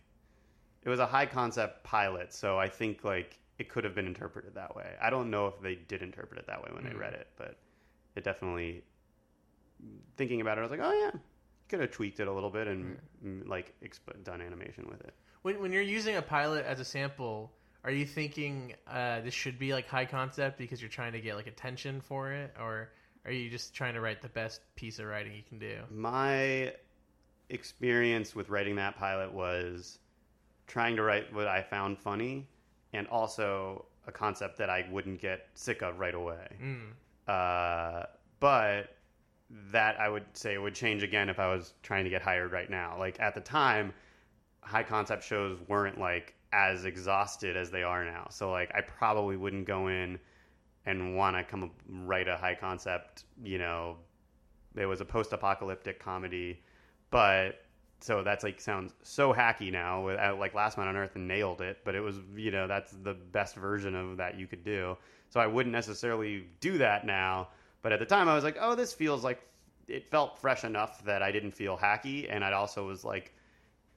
[0.83, 2.33] it was a high concept pilot.
[2.33, 4.95] So I think like it could have been interpreted that way.
[5.01, 7.01] I don't know if they did interpret it that way when they Mm.
[7.01, 7.59] read it, but
[8.15, 8.83] it definitely.
[10.17, 11.21] Thinking about it, I was like, oh yeah,
[11.69, 15.15] could have tweaked it a little bit and mm, like exp- done animation with it.
[15.43, 17.53] When when you're using a pilot as a sample,
[17.85, 21.37] are you thinking uh, this should be like high concept because you're trying to get
[21.37, 22.91] like attention for it, or
[23.25, 25.79] are you just trying to write the best piece of writing you can do?
[25.91, 26.73] my
[27.51, 29.99] experience with writing that pilot was
[30.67, 32.47] trying to write what I found funny
[32.93, 36.47] and also a concept that I wouldn't get sick of right away.
[36.63, 36.91] Mm.
[37.27, 38.07] Uh,
[38.41, 38.97] but
[39.73, 42.69] that I would say would change again if I was trying to get hired right
[42.69, 42.97] now.
[42.99, 43.93] Like at the time,
[44.61, 48.29] high concept shows weren't like as exhausted as they are now.
[48.31, 50.19] So like I probably wouldn't go in
[50.87, 53.97] and want to come write a high concept, you know,
[54.75, 56.63] it was a post-apocalyptic comedy,
[57.11, 57.65] but
[58.01, 60.05] so that's like sounds so hacky now.
[60.05, 63.15] With like Last Man on Earth nailed it, but it was you know that's the
[63.15, 64.97] best version of that you could do.
[65.31, 67.49] So I wouldn't necessarily do that now.
[67.83, 69.41] But at the time, I was like, oh, this feels like
[69.87, 73.35] it felt fresh enough that I didn't feel hacky, and I also was like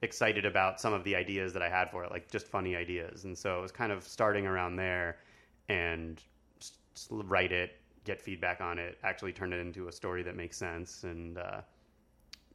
[0.01, 3.25] excited about some of the ideas that I had for it, like just funny ideas.
[3.25, 5.17] And so it was kind of starting around there,
[5.69, 6.21] and
[7.09, 11.03] write it, get feedback on it, actually turn it into a story that makes sense.
[11.03, 11.61] And uh,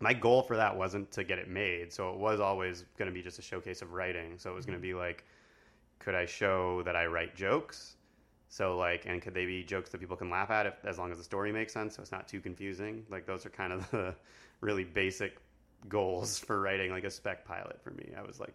[0.01, 3.15] my goal for that wasn't to get it made, so it was always going to
[3.15, 4.39] be just a showcase of writing.
[4.39, 5.25] So it was going to be like,
[5.99, 7.96] could I show that I write jokes?
[8.49, 11.11] So like, and could they be jokes that people can laugh at if, as long
[11.11, 13.05] as the story makes sense, so it's not too confusing?
[13.11, 14.15] Like those are kind of the
[14.61, 15.39] really basic
[15.89, 18.13] goals for writing like a spec pilot for me.
[18.17, 18.55] I was like,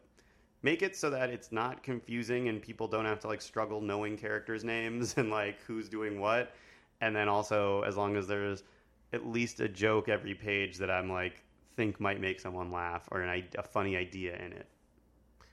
[0.63, 4.17] make it so that it's not confusing and people don't have to like struggle knowing
[4.17, 6.53] characters' names and like who's doing what.
[7.01, 8.63] And then also, as long as there's
[9.13, 11.43] at least a joke every page that I'm like
[11.75, 14.67] think might make someone laugh or an, a funny idea in it.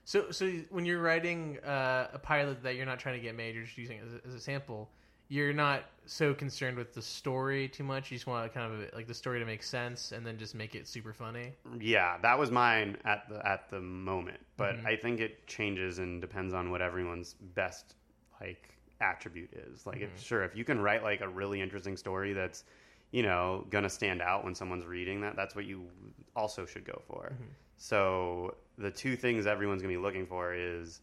[0.09, 3.55] So, so when you're writing uh, a pilot that you're not trying to get made,
[3.55, 4.89] you're just using it as a, as a sample.
[5.29, 8.11] You're not so concerned with the story too much.
[8.11, 10.75] You just want kind of like the story to make sense, and then just make
[10.75, 11.53] it super funny.
[11.79, 14.87] Yeah, that was mine at the at the moment, but Mhm.
[14.87, 17.97] I think it changes and depends on what everyone's best
[18.41, 19.87] like attribute is.
[19.87, 22.65] Like, if, sure, if you can write like a really interesting story that's
[23.11, 25.91] you know gonna stand out when someone's reading that, that's what you
[26.35, 27.37] also should go for.
[27.79, 31.01] So the two things everyone's gonna be looking for is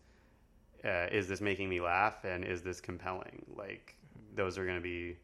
[0.83, 3.43] uh, is this making me laugh and is this compelling?
[3.55, 3.95] Like,
[4.35, 5.17] those are gonna be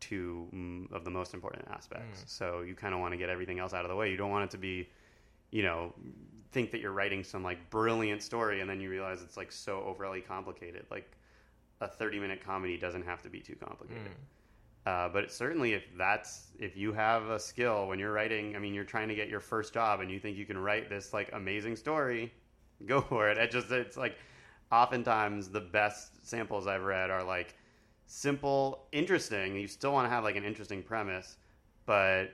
[0.00, 2.22] two mm, of the most important aspects.
[2.26, 4.10] So you kind of want to get everything else out of the way.
[4.10, 4.88] You don't want it to be,
[5.50, 5.92] you know,
[6.52, 9.82] think that you're writing some like brilliant story and then you realize it's like so
[9.82, 10.86] overly complicated.
[10.90, 11.10] Like
[11.80, 14.12] a 30 minute comedy doesn't have to be too complicated.
[14.86, 18.74] Uh, but certainly, if that's if you have a skill when you're writing, I mean,
[18.74, 21.30] you're trying to get your first job and you think you can write this like
[21.32, 22.32] amazing story,
[22.86, 23.38] go for it.
[23.38, 24.16] It just it's like
[24.72, 27.54] oftentimes the best samples I've read are like
[28.06, 29.56] simple, interesting.
[29.56, 31.36] You still want to have like an interesting premise,
[31.86, 32.30] but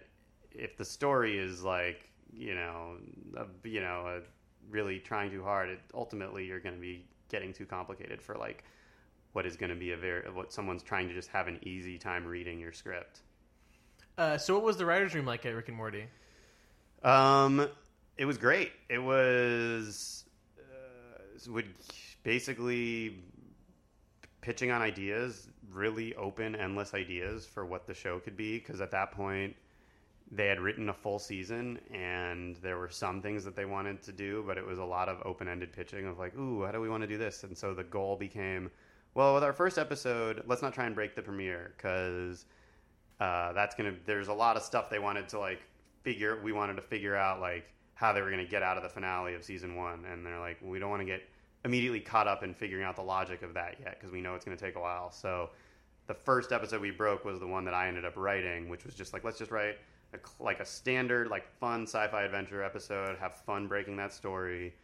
[0.53, 2.97] if the story is like you know
[3.37, 4.21] a, you know a,
[4.71, 8.65] really trying too hard, it, ultimately you're going to be getting too complicated for like
[9.35, 11.99] what is going to be a very what someone's trying to just have an easy
[11.99, 13.21] time reading your script.
[14.17, 16.07] Uh, so, what was the writers' room like at Rick and Morty?
[17.03, 17.69] Um,
[18.17, 18.71] it was great.
[18.89, 20.25] It was
[20.59, 21.67] uh, would
[22.23, 23.19] basically
[24.41, 28.59] pitching on ideas, really open, endless ideas for what the show could be.
[28.59, 29.57] Because at that point,
[30.31, 34.13] they had written a full season, and there were some things that they wanted to
[34.13, 36.89] do, but it was a lot of open-ended pitching of like, "Ooh, how do we
[36.89, 38.71] want to do this?" And so the goal became,
[39.15, 42.47] well, with our first episode, let's not try and break the premiere because
[43.21, 43.95] uh, that's gonna.
[44.07, 45.63] There's a lot of stuff they wanted to like
[46.03, 46.41] figure.
[46.43, 49.35] We wanted to figure out like how they were gonna get out of the finale
[49.35, 51.23] of season one, and they're like, we don't want to get
[51.65, 54.45] immediately caught up in figuring out the logic of that yet because we know it's
[54.45, 55.13] gonna take a while.
[55.13, 55.51] So
[56.09, 58.95] the first episode we broke was the one that I ended up writing, which was
[58.95, 59.79] just like let's just write
[60.13, 63.17] a, like a standard like fun sci-fi adventure episode.
[63.19, 64.75] Have fun breaking that story.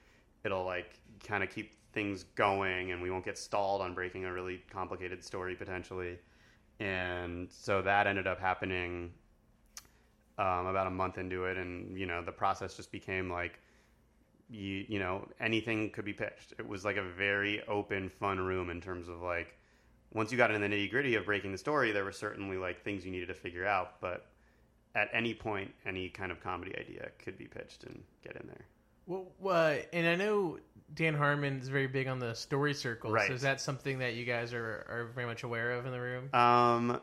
[0.45, 4.33] It'll like kind of keep things going, and we won't get stalled on breaking a
[4.33, 6.19] really complicated story potentially.
[6.79, 9.13] And so that ended up happening
[10.39, 13.61] um, about a month into it, and you know the process just became like
[14.49, 16.55] you you know anything could be pitched.
[16.59, 19.57] It was like a very open, fun room in terms of like
[20.13, 22.83] once you got into the nitty gritty of breaking the story, there were certainly like
[22.83, 24.27] things you needed to figure out, but
[24.95, 28.67] at any point, any kind of comedy idea could be pitched and get in there.
[29.11, 30.59] Well, uh, and I know
[30.95, 33.13] Dan Harmon is very big on the story circles.
[33.13, 33.27] Right.
[33.27, 36.01] So is that something that you guys are, are very much aware of in the
[36.01, 36.33] room?
[36.33, 37.01] Um,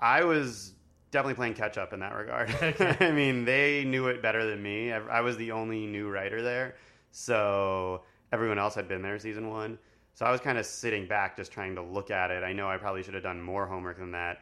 [0.00, 0.72] I was
[1.10, 2.54] definitely playing catch up in that regard.
[3.00, 4.92] I mean, they knew it better than me.
[4.92, 6.76] I, I was the only new writer there,
[7.10, 9.78] so everyone else had been there season one.
[10.14, 12.42] So I was kind of sitting back, just trying to look at it.
[12.42, 14.40] I know I probably should have done more homework than that,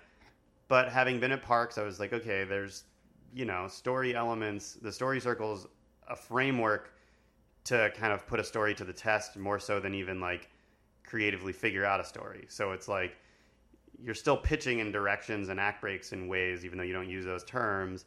[0.68, 2.84] but having been at Parks, I was like, okay, there's
[3.34, 4.74] you know story elements.
[4.74, 5.66] The story circles
[6.06, 6.92] a framework
[7.64, 10.48] to kind of put a story to the test more so than even like
[11.04, 12.46] creatively figure out a story.
[12.48, 13.16] So it's like
[14.02, 17.24] you're still pitching in directions and act breaks in ways, even though you don't use
[17.24, 18.04] those terms.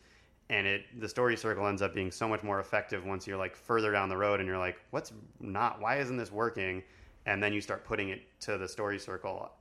[0.49, 3.55] And it the story circle ends up being so much more effective once you're like
[3.55, 5.79] further down the road and you're like, what's not?
[5.79, 6.83] Why isn't this working?
[7.25, 9.51] And then you start putting it to the story circle.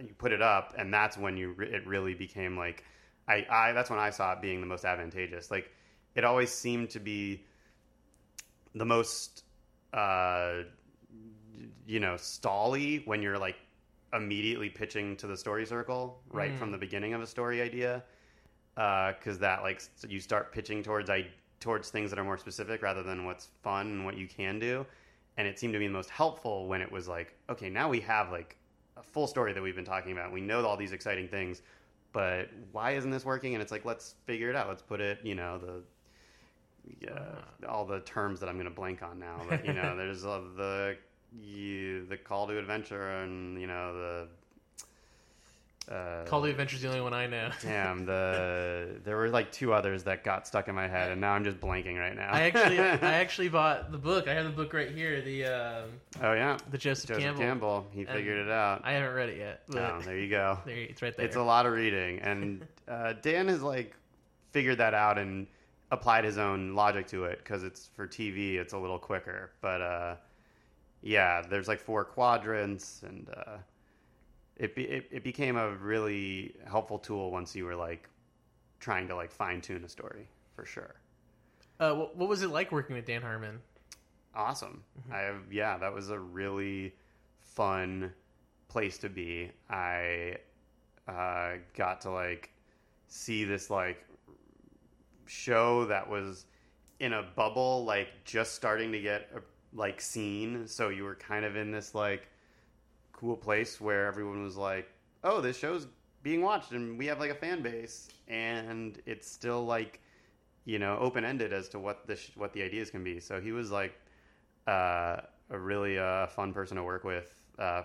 [0.00, 2.84] You put it up, and that's when you it really became like,
[3.28, 5.50] I, I that's when I saw it being the most advantageous.
[5.50, 5.70] Like
[6.14, 7.44] it always seemed to be
[8.74, 9.41] the most
[9.92, 10.62] uh,
[11.86, 13.56] you know stally when you're like
[14.14, 16.58] immediately pitching to the story circle right Mm.
[16.58, 18.02] from the beginning of a story idea
[18.76, 21.26] Uh, because that like you start pitching towards I
[21.60, 24.84] towards things that are more specific rather than what's fun and what you can do.
[25.36, 28.00] And it seemed to be the most helpful when it was like okay now we
[28.00, 28.56] have like
[28.96, 30.32] a full story that we've been talking about.
[30.32, 31.62] We know all these exciting things
[32.12, 33.54] but why isn't this working?
[33.54, 34.68] And it's like let's figure it out.
[34.68, 35.82] Let's put it you know the
[37.08, 39.40] uh, all the terms that I'm going to blank on now.
[39.48, 40.96] But you know, there's uh, the
[41.40, 44.28] you, the call to adventure, and you know the
[45.90, 47.50] uh, Call to Adventure is the only one I know.
[47.60, 51.32] Damn the there were like two others that got stuck in my head, and now
[51.32, 52.30] I'm just blanking right now.
[52.30, 54.28] I actually, I actually bought the book.
[54.28, 55.20] I have the book right here.
[55.20, 55.90] The um,
[56.22, 57.42] oh yeah, the Joseph, Joseph Campbell.
[57.42, 58.82] Campbell, he figured it out.
[58.84, 59.62] I haven't read it yet.
[59.68, 60.58] But oh, there you go.
[60.64, 61.26] there, it's right there.
[61.26, 63.96] It's a lot of reading, and uh, Dan has like
[64.52, 65.46] figured that out and
[65.92, 68.56] applied his own logic to it because it's for TV.
[68.56, 70.16] It's a little quicker, but uh,
[71.02, 73.58] yeah, there's like four quadrants, and uh,
[74.56, 78.08] it, be, it it became a really helpful tool once you were like
[78.80, 80.96] trying to like fine tune a story for sure.
[81.80, 83.60] uh, what, what was it like working with Dan Harmon?
[84.34, 84.82] awesome.
[85.10, 86.94] I have, yeah, that was a really
[87.40, 88.12] fun
[88.68, 89.50] place to be.
[89.70, 90.36] I
[91.08, 92.50] uh, got to like
[93.08, 94.06] see this like
[95.26, 96.46] show that was
[97.00, 99.40] in a bubble, like just starting to get uh,
[99.72, 100.66] like seen.
[100.66, 102.28] So you were kind of in this like
[103.12, 104.88] cool place where everyone was like,
[105.24, 105.86] "Oh, this show's
[106.22, 110.00] being watched, and we have like a fan base," and it's still like
[110.64, 113.20] you know open ended as to what the sh- what the ideas can be.
[113.20, 113.94] So he was like
[114.66, 115.20] uh,
[115.50, 117.82] a really uh, fun person to work with, uh,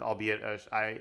[0.00, 1.00] albeit I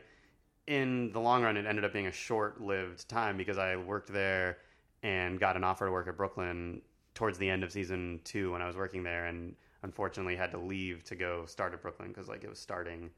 [0.68, 4.12] in the long run it ended up being a short lived time because I worked
[4.12, 4.58] there
[5.04, 6.82] and got an offer to work at Brooklyn
[7.14, 10.58] towards the end of season two when I was working there, and unfortunately had to
[10.58, 13.10] leave to go start at Brooklyn because like it was starting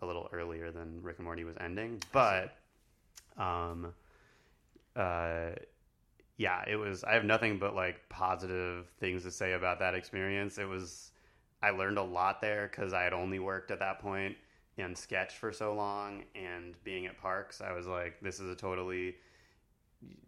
[0.00, 2.02] a little earlier than Rick and Morty was ending.
[2.12, 2.56] But
[3.38, 3.94] um,
[4.96, 5.50] uh,
[6.36, 7.04] yeah, it was.
[7.04, 10.58] I have nothing but like positive things to say about that experience.
[10.58, 11.10] It was.
[11.62, 14.36] I learned a lot there because I had only worked at that point
[14.76, 18.56] in sketch for so long, and being at Parks, I was like, this is a
[18.56, 19.16] totally.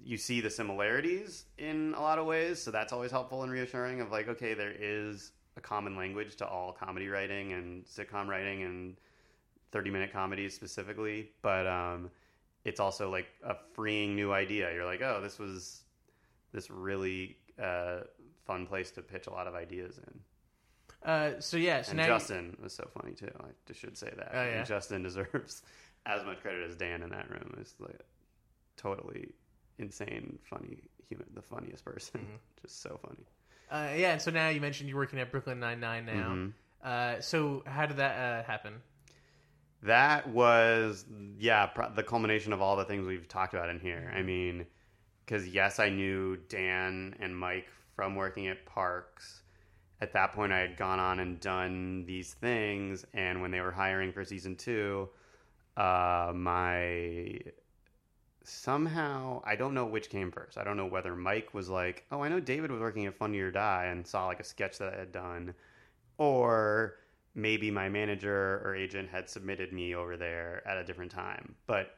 [0.03, 4.01] You see the similarities in a lot of ways, so that's always helpful and reassuring.
[4.01, 8.63] Of like, okay, there is a common language to all comedy writing and sitcom writing
[8.63, 8.97] and
[9.73, 12.11] 30 minute comedies specifically, but um,
[12.65, 14.73] it's also like a freeing new idea.
[14.73, 15.83] You're like, oh, this was
[16.53, 18.01] this really uh,
[18.47, 21.09] fun place to pitch a lot of ideas in.
[21.09, 23.31] Uh, so yeah, so and Justin was so funny too.
[23.41, 24.31] I just should say that.
[24.33, 24.51] Oh, yeah.
[24.59, 25.63] And Justin deserves
[26.07, 27.55] as much credit as Dan in that room.
[27.61, 28.01] Is like
[28.77, 29.33] totally
[29.79, 32.21] insane, funny human, the funniest person.
[32.21, 32.37] Mm-hmm.
[32.63, 33.25] Just so funny.
[33.71, 36.13] uh, yeah, and so now you mentioned you're working at Brooklyn Nine Nine now.
[36.13, 36.49] Mm-hmm.
[36.83, 38.75] Uh, so how did that uh, happen?
[39.83, 41.05] That was,
[41.39, 44.13] yeah, pro- the culmination of all the things we've talked about in here.
[44.17, 44.67] I mean,
[45.25, 49.43] because yes, I knew Dan and Mike from working at Parks.
[50.01, 53.71] At that point, I had gone on and done these things, and when they were
[53.71, 55.09] hiring for season two,
[55.77, 57.41] uh, my
[58.45, 60.59] somehow I don't know which came first.
[60.59, 63.41] I don't know whether Mike was like, "Oh, I know David was working at Funny
[63.41, 65.55] or Die," and saw like a sketch that I had done,
[66.19, 66.97] or
[67.35, 71.55] maybe my manager or agent had submitted me over there at a different time.
[71.67, 71.97] But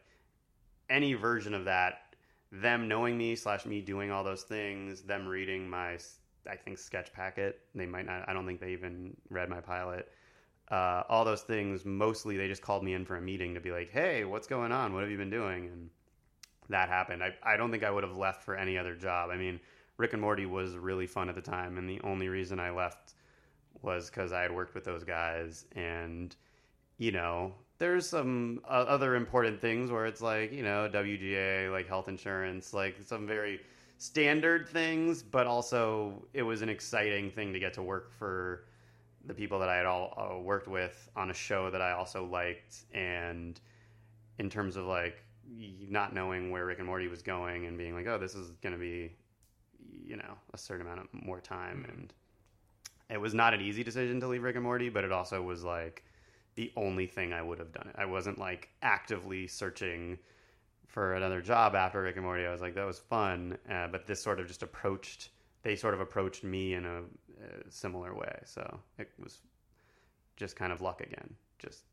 [0.89, 2.15] any version of that,
[2.53, 5.99] them knowing me slash me doing all those things, them reading my
[6.49, 8.29] I think sketch packet, they might not.
[8.29, 10.11] I don't think they even read my pilot.
[10.71, 13.73] Uh, all those things, mostly they just called me in for a meeting to be
[13.73, 14.93] like, "Hey, what's going on?
[14.95, 15.91] What have you been doing?" And
[16.69, 17.23] that happened.
[17.23, 19.31] I, I don't think I would have left for any other job.
[19.31, 19.61] I mean,
[19.97, 23.15] Rick and Morty was really fun at the time, and the only reason I left
[23.83, 25.67] was because I had worked with those guys.
[25.75, 26.35] And,
[26.99, 31.87] you know, there's some uh, other important things where it's like, you know, WGA, like
[31.87, 33.61] health insurance, like some very
[33.99, 38.65] standard things, but also it was an exciting thing to get to work for
[39.27, 42.25] the people that I had all uh, worked with on a show that I also
[42.25, 42.85] liked.
[42.93, 43.61] And
[44.39, 45.23] in terms of like
[45.89, 48.73] not knowing where Rick and Morty was going and being like, oh, this is going
[48.73, 49.13] to be,
[50.05, 51.87] you know, a certain amount of more time.
[51.89, 52.13] And
[53.09, 55.63] it was not an easy decision to leave Rick and Morty, but it also was
[55.63, 56.05] like
[56.57, 57.95] the only thing I would have done it.
[57.99, 60.19] I wasn't like actively searching
[60.87, 62.47] for another job after Rick and Morty.
[62.47, 65.31] I was like, that was fun, uh, but this sort of just approached.
[65.63, 69.41] They sort of approached me in a, a similar way, so it was
[70.37, 71.35] just kind of luck again.
[71.59, 71.85] Just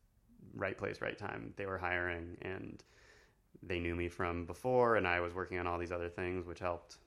[0.55, 1.53] right place, right time.
[1.57, 2.83] They were hiring, and
[3.67, 6.59] they knew me from before, and I was working on all these other things, which
[6.59, 6.97] helped.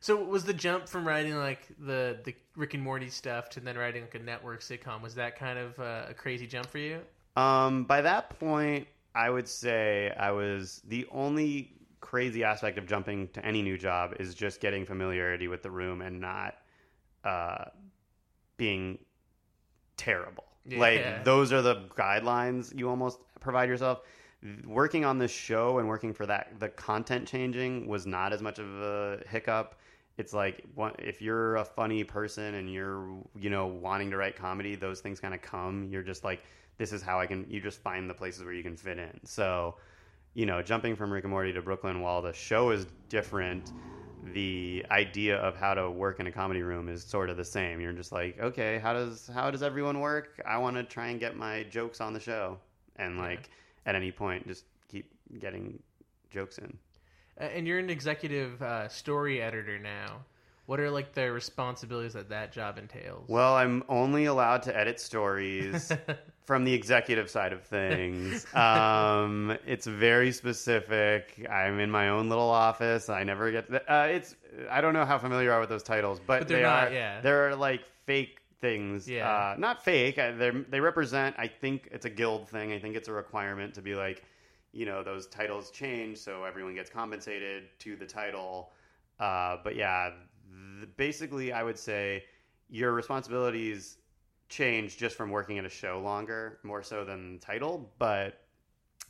[0.00, 3.78] So was the jump from writing like the the Rick and Morty stuff to then
[3.78, 7.00] writing like a network sitcom was that kind of uh, a crazy jump for you?
[7.36, 13.28] Um, by that point, I would say I was the only crazy aspect of jumping
[13.28, 16.56] to any new job is just getting familiarity with the room and not
[17.24, 17.66] uh,
[18.56, 18.98] being
[19.96, 20.44] terrible.
[20.66, 20.78] Yeah.
[20.78, 24.00] Like those are the guidelines you almost provide yourself.
[24.66, 28.58] Working on this show and working for that, the content changing was not as much
[28.58, 29.76] of a hiccup.
[30.18, 30.64] It's like
[30.98, 35.20] if you're a funny person and you're you know wanting to write comedy, those things
[35.20, 35.88] kind of come.
[35.90, 36.42] You're just like,
[36.76, 37.46] this is how I can.
[37.48, 39.20] You just find the places where you can fit in.
[39.24, 39.76] So,
[40.34, 43.70] you know, jumping from Rick and Morty to Brooklyn while the show is different,
[44.34, 47.80] the idea of how to work in a comedy room is sort of the same.
[47.80, 50.40] You're just like, okay, how does how does everyone work?
[50.44, 52.58] I want to try and get my jokes on the show,
[52.96, 53.50] and like
[53.86, 55.78] at any point, just keep getting
[56.30, 56.76] jokes in.
[57.40, 60.24] Uh, and you're an executive uh, story editor now.
[60.66, 63.28] What are like the responsibilities that that job entails?
[63.28, 65.90] Well, I'm only allowed to edit stories
[66.44, 68.46] from the executive side of things.
[68.54, 71.46] Um, it's very specific.
[71.50, 73.08] I'm in my own little office.
[73.08, 73.68] I never get.
[73.88, 74.36] Uh, it's.
[74.70, 76.88] I don't know how familiar you are with those titles, but, But they're they not,
[76.88, 76.92] are.
[76.92, 77.20] yeah.
[77.22, 79.06] There are like fake things.
[79.06, 79.28] Yeah.
[79.28, 80.18] Uh, not fake.
[80.18, 81.36] I, they they represent.
[81.38, 82.72] I think it's a guild thing.
[82.72, 84.24] I think it's a requirement to be like,
[84.72, 88.70] you know, those titles change, so everyone gets compensated to the title.
[89.20, 90.12] Uh, but yeah,
[90.78, 92.24] th- basically, I would say
[92.70, 93.98] your responsibilities
[94.48, 97.90] change just from working at a show longer, more so than title.
[97.98, 98.40] But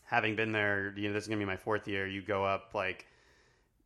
[0.03, 2.09] having been there, you know, this is gonna be my fourth year.
[2.09, 3.07] You go up like,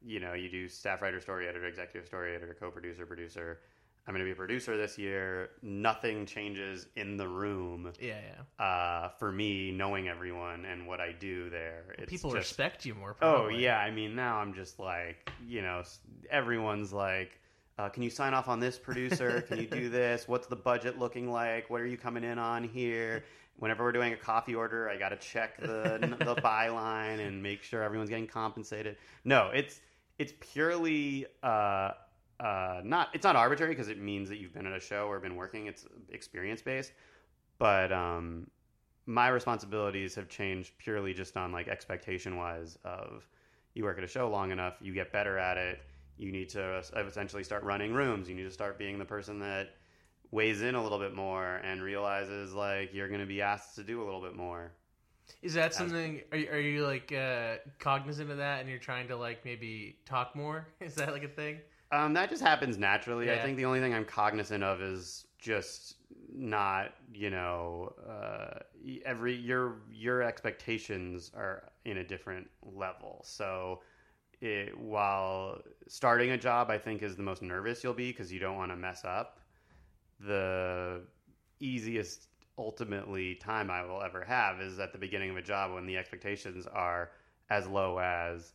[0.00, 3.58] you know, you do staff writer, story editor, executive story editor, co-producer, producer.
[4.06, 5.50] I'm gonna be a producer this year.
[5.62, 8.18] Nothing changes in the room Yeah,
[8.58, 8.64] yeah.
[8.64, 11.94] uh, for me, knowing everyone and what I do there.
[11.98, 13.16] It's People just, respect you more.
[13.20, 15.82] Oh yeah, I mean now I'm just like you know
[16.30, 17.40] everyone's like,
[17.78, 19.40] uh, can you sign off on this producer?
[19.42, 20.28] Can you do this?
[20.28, 21.68] What's the budget looking like?
[21.68, 23.24] What are you coming in on here?
[23.58, 27.62] Whenever we're doing a coffee order, I got to check the the byline and make
[27.62, 28.98] sure everyone's getting compensated.
[29.24, 29.80] No, it's
[30.18, 31.92] it's purely uh,
[32.40, 35.18] uh, not it's not arbitrary because it means that you've been at a show or
[35.20, 35.66] been working.
[35.66, 36.92] It's experience based,
[37.58, 38.46] but um,
[39.06, 43.26] my responsibilities have changed purely just on like expectation wise of
[43.74, 45.80] you work at a show long enough you get better at it
[46.18, 49.74] you need to essentially start running rooms you need to start being the person that
[50.32, 53.84] weighs in a little bit more and realizes like you're going to be asked to
[53.84, 54.72] do a little bit more
[55.42, 56.22] Is that something?
[56.30, 59.98] Are you, are you like uh, cognizant of that, and you're trying to like maybe
[60.04, 60.68] talk more?
[60.80, 61.58] Is that like a thing?
[61.96, 63.30] Um, that just happens naturally.
[63.30, 65.96] I think the only thing I'm cognizant of is just
[66.30, 68.58] not, you know, uh,
[69.04, 73.22] every your your expectations are in a different level.
[73.24, 73.80] So,
[74.40, 78.40] it, while starting a job, I think is the most nervous you'll be because you
[78.40, 79.40] don't want to mess up.
[80.20, 81.00] The
[81.60, 82.28] easiest,
[82.58, 85.96] ultimately, time I will ever have is at the beginning of a job when the
[85.96, 87.12] expectations are
[87.48, 88.52] as low as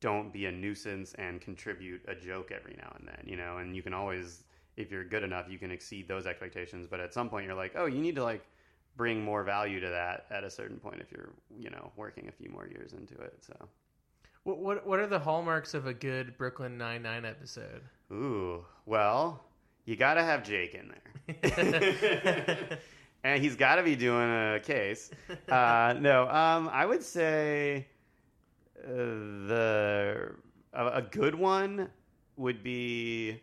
[0.00, 3.74] don't be a nuisance and contribute a joke every now and then, you know, and
[3.74, 4.44] you can always
[4.76, 7.72] if you're good enough, you can exceed those expectations, but at some point you're like,
[7.74, 8.46] "Oh, you need to like
[8.96, 12.32] bring more value to that at a certain point if you're, you know, working a
[12.32, 13.54] few more years into it." So,
[14.44, 17.82] What what what are the hallmarks of a good Brooklyn Nine Nine episode?
[18.12, 19.44] ooh, well,
[19.84, 22.78] you got to have Jake in there.
[23.24, 25.10] and he's got to be doing a case.
[25.48, 27.88] Uh, no, um, I would say
[28.86, 30.30] the
[30.72, 31.88] a, a good one
[32.36, 33.40] would be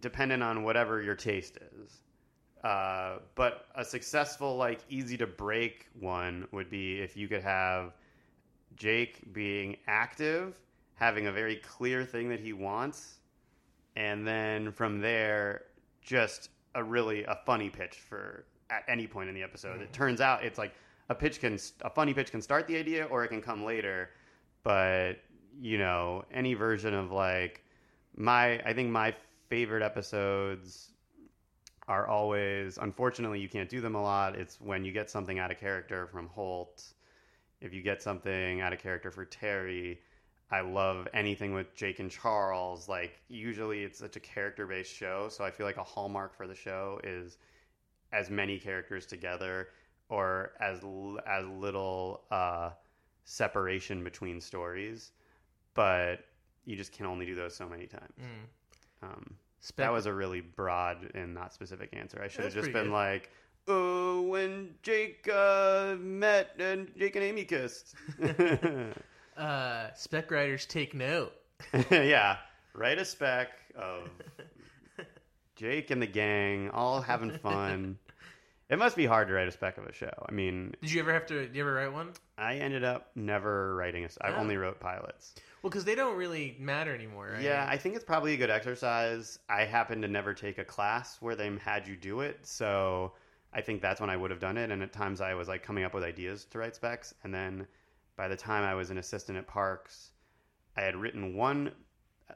[0.00, 2.00] dependent on whatever your taste is.
[2.64, 7.94] Uh, but a successful, like easy to break one would be if you could have
[8.76, 10.58] Jake being active,
[10.94, 13.18] having a very clear thing that he wants,
[13.96, 15.62] and then from there,
[16.02, 19.80] just a really a funny pitch for at any point in the episode.
[19.80, 20.74] It turns out it's like
[21.08, 24.10] a pitch can a funny pitch can start the idea or it can come later,
[24.68, 25.14] but
[25.58, 27.64] you know any version of like
[28.16, 29.14] my I think my
[29.48, 30.90] favorite episodes
[31.88, 34.36] are always unfortunately you can't do them a lot.
[34.36, 36.84] It's when you get something out of character from Holt.
[37.62, 40.00] If you get something out of character for Terry,
[40.50, 42.90] I love anything with Jake and Charles.
[42.90, 46.46] Like usually it's such a character based show, so I feel like a hallmark for
[46.46, 47.38] the show is
[48.12, 49.68] as many characters together
[50.10, 50.80] or as
[51.26, 52.72] as little uh,
[53.28, 55.12] separation between stories.
[55.74, 56.24] But
[56.64, 58.14] you just can only do those so many times.
[59.02, 62.20] Um, Spec- that was a really broad and not specific answer.
[62.22, 62.92] I should have just been good.
[62.92, 63.30] like,
[63.66, 67.94] "Oh, when Jake uh, met and Jake and Amy kissed."
[69.36, 71.32] uh, spec writers take note.
[71.90, 72.38] yeah,
[72.72, 74.08] write a spec of
[75.56, 77.98] Jake and the gang all having fun.
[78.68, 80.12] It must be hard to write a spec of a show.
[80.28, 81.46] I mean, Did you ever have to?
[81.46, 82.12] Did you ever write one?
[82.36, 84.08] I ended up never writing a.
[84.20, 84.36] I Oh.
[84.36, 85.34] only wrote pilots.
[85.62, 87.42] Well, because they don't really matter anymore, right?
[87.42, 89.38] Yeah, I think it's probably a good exercise.
[89.48, 93.14] I happened to never take a class where they had you do it, so
[93.52, 94.70] I think that's when I would have done it.
[94.70, 97.66] And at times I was like coming up with ideas to write specs, and then
[98.16, 100.12] by the time I was an assistant at Parks,
[100.76, 101.72] I had written one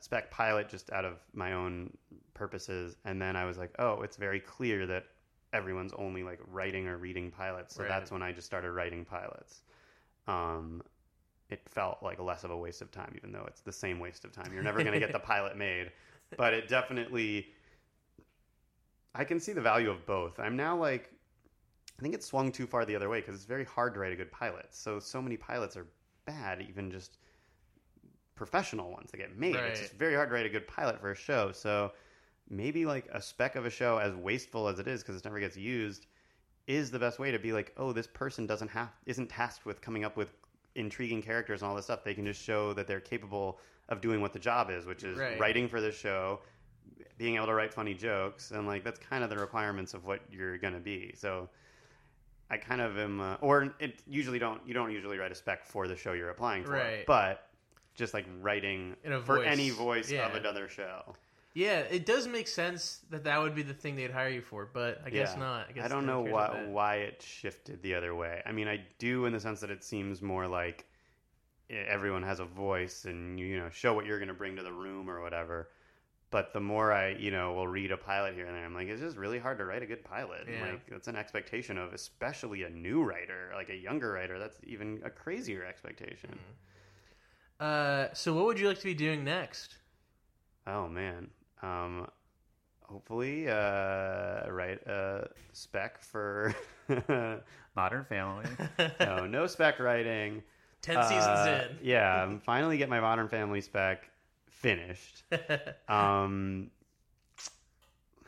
[0.01, 1.97] spec pilot just out of my own
[2.35, 5.05] purposes, and then I was like, oh, it's very clear that
[5.53, 7.89] everyone's only like writing or reading pilots, so Right.
[7.89, 9.63] that's when I just started writing pilots.
[10.27, 10.83] Um,
[11.51, 14.25] it felt like less of a waste of time, even though it's the same waste
[14.25, 14.53] of time.
[14.55, 15.91] You're never going to get the pilot made,
[16.37, 17.49] but it definitely.
[19.15, 20.41] I can see the value of both.
[20.41, 21.11] I'm now like,
[21.99, 24.13] I think it swung too far the other way because it's very hard to write
[24.13, 24.69] a good pilot.
[24.71, 25.87] So so many pilots are
[26.25, 27.19] bad, even just
[28.35, 29.55] professional ones that get made.
[29.57, 31.53] It's just very hard to write a good pilot for a show.
[31.53, 31.93] So
[32.49, 35.41] maybe like a spec of a show, as wasteful as it is because it never
[35.41, 36.07] gets used,
[36.67, 39.81] is the best way to be like, oh, this person doesn't have isn't tasked with
[39.81, 40.33] coming up with
[40.75, 42.05] intriguing characters and all this stuff.
[42.05, 43.59] They can just show that they're capable
[43.89, 45.39] of doing what the job is, which is Right.
[45.39, 46.41] writing for the show,
[47.19, 50.21] being able to write funny jokes, and like that's kind of the requirements of what
[50.31, 51.13] you're gonna be.
[51.15, 51.49] So
[52.51, 54.67] I kind of am, uh, or it usually don't.
[54.67, 57.05] You don't usually write a spec for the show you're applying for, Right.
[57.07, 57.49] but
[57.95, 59.47] just like writing In a for voice.
[59.49, 60.27] any voice Yeah.
[60.27, 61.17] of another show.
[61.55, 64.65] Yeah, it does make sense that that would be the thing they'd hire you for,
[64.65, 65.41] but I guess Yeah.
[65.41, 65.69] not.
[65.69, 68.43] I, guess I don't know why why it shifted the other way.
[68.47, 70.87] I mean, I do in the sense that it seems more like
[71.69, 74.57] eh, everyone has a voice and you, you know show what you're going to bring
[74.57, 75.69] to the room or whatever.
[76.31, 78.89] But the more I you know will read a pilot here and there, I'm like,
[78.89, 80.49] it's just really hard to write a good pilot.
[80.51, 80.71] Yeah.
[80.71, 84.39] Like that's an expectation of especially a new writer, like a younger writer.
[84.39, 86.39] That's even a crazier expectation.
[87.61, 89.77] Uh, so what would you like to be doing next?
[90.67, 91.29] Oh man.
[91.63, 92.07] Um,
[92.83, 96.55] hopefully, uh, write a spec for
[97.77, 98.47] Modern Family.
[99.01, 100.43] no, no spec writing.
[100.83, 101.87] Ten Uh, seasons in.
[101.87, 104.11] yeah, I'm finally get my Modern Family spec
[104.49, 105.23] finished.
[105.89, 106.71] Um,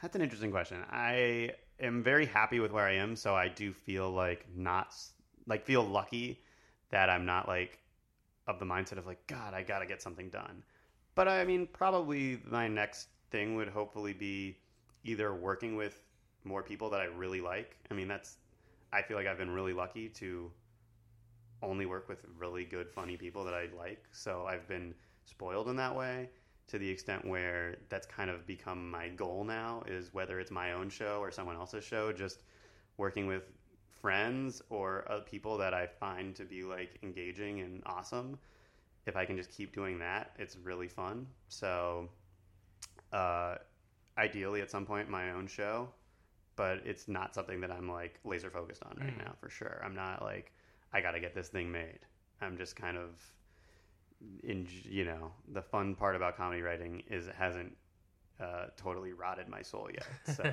[0.00, 0.78] that's an interesting question.
[0.90, 1.50] I
[1.80, 4.94] am very happy with where I am, so I do feel like not
[5.46, 6.40] like feel lucky
[6.90, 7.78] that I'm not like
[8.46, 10.62] of the mindset of like God, I got to get something done.
[11.14, 14.56] But I mean, probably my next thing would hopefully be
[15.02, 16.00] either working with
[16.44, 17.76] more people that I really like.
[17.90, 18.36] I mean, that's
[18.92, 20.52] I feel like I've been really lucky to
[21.60, 24.04] only work with really good, funny people that I like.
[24.12, 24.94] So I've been
[25.24, 26.28] spoiled in that way
[26.68, 30.72] to the extent where that's kind of become my goal now is whether it's my
[30.72, 32.44] own show or someone else's show, just
[32.98, 33.50] working with
[34.00, 38.38] friends or uh, people that I find to be like engaging and awesome.
[39.06, 41.26] If I can just keep doing that, it's really fun.
[41.48, 42.08] So,
[43.14, 43.56] uh,
[44.18, 45.88] ideally, at some point, my own show,
[46.56, 49.24] but it's not something that I'm like laser focused on right Mm.
[49.26, 49.80] now for sure.
[49.84, 50.52] I'm not like
[50.92, 52.00] I got to get this thing made.
[52.40, 53.10] I'm just kind of
[54.42, 57.76] in you know the fun part about comedy writing is it hasn't
[58.40, 60.06] uh, totally rotted my soul yet.
[60.36, 60.44] So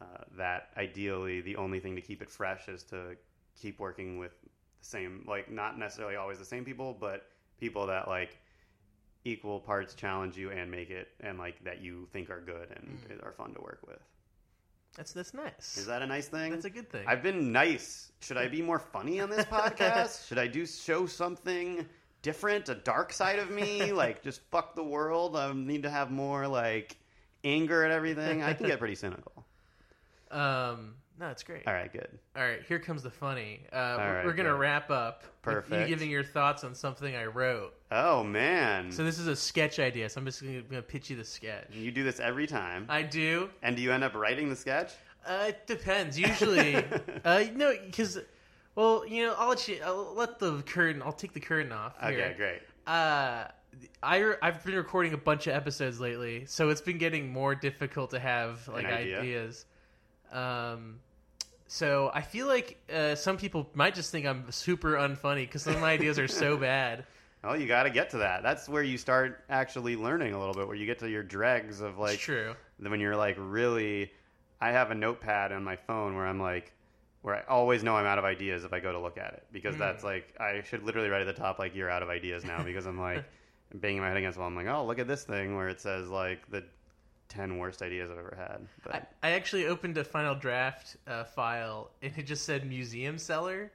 [0.00, 3.16] uh, that ideally the only thing to keep it fresh is to
[3.60, 7.26] keep working with the same like not necessarily always the same people, but
[7.58, 8.38] people that like
[9.28, 13.20] equal parts challenge you and make it and like that you think are good and
[13.22, 14.00] are fun to work with.
[14.96, 15.76] That's that's nice.
[15.76, 16.50] Is that a nice thing?
[16.50, 17.04] That's a good thing.
[17.06, 18.10] I've been nice.
[18.20, 20.26] Should I be more funny on this podcast?
[20.26, 21.86] Should I do show something
[22.22, 25.36] different, a dark side of me, like just fuck the world?
[25.36, 26.96] I need to have more like
[27.44, 28.42] anger at everything.
[28.42, 29.44] I can get pretty cynical.
[30.30, 31.66] Um, no, it's great.
[31.66, 32.08] All right, good.
[32.36, 33.60] All right, here comes the funny.
[33.72, 34.60] Uh, we're, right, we're gonna good.
[34.60, 35.24] wrap up.
[35.42, 35.82] Perfect.
[35.82, 37.74] You giving your thoughts on something I wrote.
[37.90, 38.92] Oh man.
[38.92, 40.08] So this is a sketch idea.
[40.08, 41.68] So I'm just gonna, gonna pitch you the sketch.
[41.72, 42.86] you do this every time.
[42.88, 43.50] I do.
[43.62, 44.92] and do you end up writing the sketch?
[45.26, 46.18] Uh, it depends.
[46.18, 46.76] Usually,
[47.24, 48.18] uh, no, because,
[48.74, 49.78] well, you know, I'll let you.
[49.84, 51.02] I'll let the curtain.
[51.02, 51.96] I'll take the curtain off.
[52.02, 52.34] Okay, here.
[52.36, 52.60] great.
[52.86, 53.44] Uh,
[54.02, 58.10] I I've been recording a bunch of episodes lately, so it's been getting more difficult
[58.10, 59.20] to have like idea?
[59.20, 59.66] ideas.
[60.32, 61.00] Um,
[61.68, 65.74] so I feel like uh, some people might just think I'm super unfunny because some
[65.74, 67.04] of my ideas are so bad.
[67.44, 68.42] Well, you got to get to that.
[68.42, 71.80] That's where you start actually learning a little bit, where you get to your dregs
[71.80, 72.54] of like it's true.
[72.80, 74.10] when you're like really
[74.60, 76.72] i have a notepad on my phone where i'm like
[77.22, 79.44] where i always know i'm out of ideas if i go to look at it
[79.52, 79.80] because Hmm.
[79.80, 82.64] that's like i should literally write at the top like you're out of ideas now
[82.64, 83.24] because i'm like
[83.74, 85.80] banging my head against the wall i'm like oh look at this thing where it
[85.80, 86.64] says like the
[87.28, 91.24] 10 worst ideas i've ever had but I, I actually opened a final draft uh,
[91.24, 93.70] file and it just said museum seller.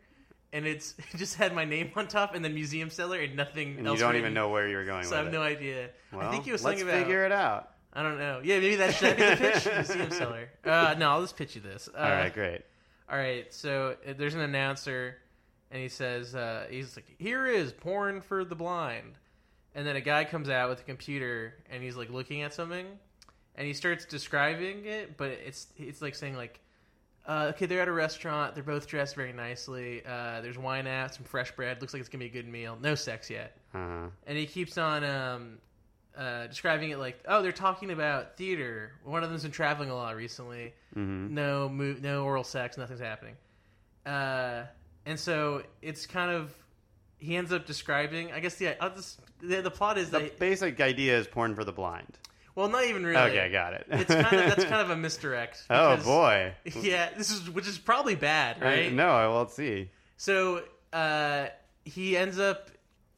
[0.52, 3.78] And it's it just had my name on top and then museum seller and nothing
[3.80, 5.32] and you don't even know where you're going So I have it.
[5.32, 5.90] no idea.
[6.12, 6.88] well, I think it was talking about.
[6.92, 7.08] let's about.
[7.08, 8.42] figure it out I don't know.
[8.44, 9.66] Yeah, maybe that should be the pitch.
[9.74, 10.50] Museum seller.
[10.66, 11.90] Uh, no, I'll just pitch you this.
[11.94, 12.62] Uh, all right great
[13.10, 13.52] All right.
[13.54, 15.18] So uh, there's an announcer,
[15.72, 19.14] and he says, uh, "He's like, here is porn for the blind."
[19.76, 22.86] And then a guy comes out with a computer, and he's like looking at something,
[23.56, 26.60] and he starts describing it, but it's it's like saying like.
[27.26, 28.54] Uh, okay, they're at a restaurant.
[28.54, 30.02] They're both dressed very nicely.
[30.06, 31.80] Uh, there's wine out, some fresh bread.
[31.80, 32.78] Looks like it's gonna be a good meal.
[32.82, 33.56] No sex yet.
[33.74, 34.08] uh-huh.
[34.28, 35.58] and he keeps on um,
[36.18, 38.92] uh, describing it like, oh, they're talking about theater.
[39.04, 40.74] One of them's been traveling a lot recently.
[40.96, 41.34] Mm-hmm.
[41.34, 42.78] No, mo- no oral sex.
[42.78, 43.36] Nothing's happening.
[44.06, 44.64] Uh,
[45.06, 46.54] and so it's kind of
[47.20, 48.32] he ends up describing.
[48.32, 51.56] I guess the I'll just, the, the plot is the that basic idea is porn
[51.56, 52.18] for the blind
[52.56, 53.18] well, not even really.
[53.32, 55.64] okay got it It's kind of that's kind of a misdirect.
[55.70, 58.92] oh boy Yeah, this is which is probably bad, right?
[58.94, 60.64] no i will see So
[60.94, 61.48] uh,
[61.86, 62.70] he ends up,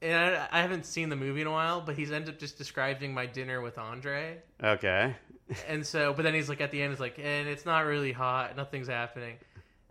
[0.01, 2.57] and I, I haven't seen the movie in a while, but he's ended up just
[2.57, 4.37] describing my dinner with Andre.
[4.63, 5.15] okay
[5.67, 8.11] And so, but then he's like, at the end, he's like, and it's not really
[8.13, 9.35] hot, nothing's happening.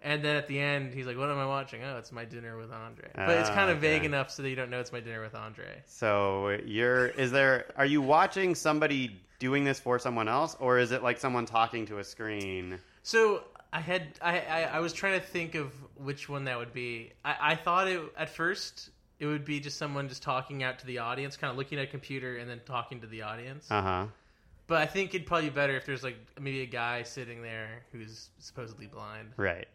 [0.04, 1.82] And then at the end, he's like, "What am I watching?
[1.82, 4.06] Oh, it's my dinner with Andre." But it's Ah, kind of vague okay.
[4.06, 5.82] enough so that you don't know it's my dinner with Andre.
[5.86, 10.92] So you're is there are you watching somebody doing this for someone else or is
[10.92, 12.78] it like someone talking to a screen?
[13.02, 16.74] So I had I, I I was trying to think of which one that would
[16.74, 17.12] be.
[17.24, 18.90] I, I thought it at first
[19.20, 21.84] it would be just someone just talking out to the audience, kind of looking at
[21.84, 23.70] a computer and then talking to the audience.
[23.70, 24.06] Uh-huh.
[24.66, 27.84] But I think it'd probably be better if there's like maybe a guy sitting there
[27.92, 29.30] who's supposedly blind.
[29.36, 29.68] Right.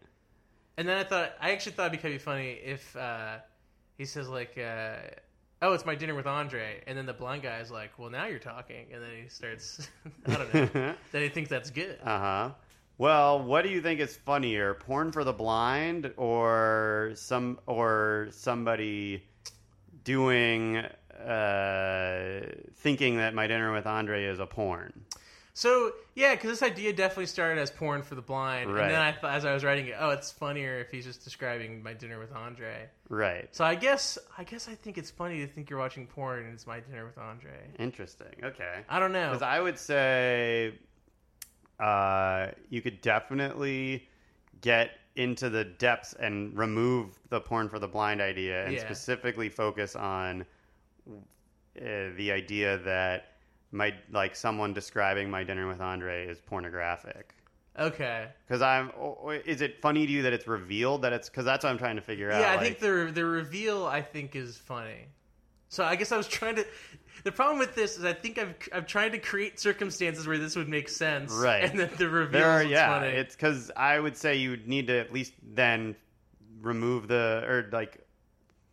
[0.79, 3.39] And then I thought I actually thought it'd be kind of funny if uh,
[3.97, 4.95] he says like, uh,
[5.61, 8.27] "Oh, it's my dinner with Andre," and then the blind guy is like, "Well, now
[8.27, 9.89] you're talking," and then he starts,
[10.25, 11.99] I don't know, then he thinks that's good.
[12.01, 12.51] Uh-huh.
[12.97, 19.25] Well, what do you think is funnier, porn for the blind or some or somebody
[20.05, 22.39] doing uh
[22.75, 24.93] thinking that my dinner with Andre is a porn?
[25.59, 28.83] So yeah, because this idea definitely started as porn for the blind, Right.
[28.83, 31.21] and then I thought, as I was writing it, oh, it's funnier if he's just
[31.25, 32.89] describing my dinner with Andre.
[33.09, 33.53] Right.
[33.53, 36.53] So I guess I guess I think it's funny to think you're watching porn and
[36.53, 37.51] it's my dinner with Andre.
[37.77, 38.33] Interesting.
[38.41, 38.85] Okay.
[38.87, 39.31] I don't know.
[39.31, 40.75] Because I would say
[41.77, 44.07] uh, you could definitely
[44.61, 48.79] get into the depths and remove the porn for the blind idea and Yeah.
[48.85, 50.45] specifically focus on
[51.09, 51.11] uh,
[52.15, 53.33] the idea that
[53.71, 57.33] my like someone describing my dinner with Andre is pornographic.
[57.77, 58.27] okay.
[58.47, 58.91] Because I'm,
[59.45, 61.29] is it funny to you that it's revealed that it's?
[61.29, 62.41] Because that's what I'm trying to figure out.
[62.41, 65.07] Yeah, I like- think the the reveal I think is funny.
[65.71, 66.65] So I guess I was trying to.
[67.25, 70.55] The problem with this is I think I've I'm trying to create circumstances where this
[70.55, 71.63] would make sense, Right.
[71.65, 73.11] And then the reveal There is yeah, funny.
[73.11, 75.95] it's because I would say you would need to at least then
[76.61, 77.99] remove the or like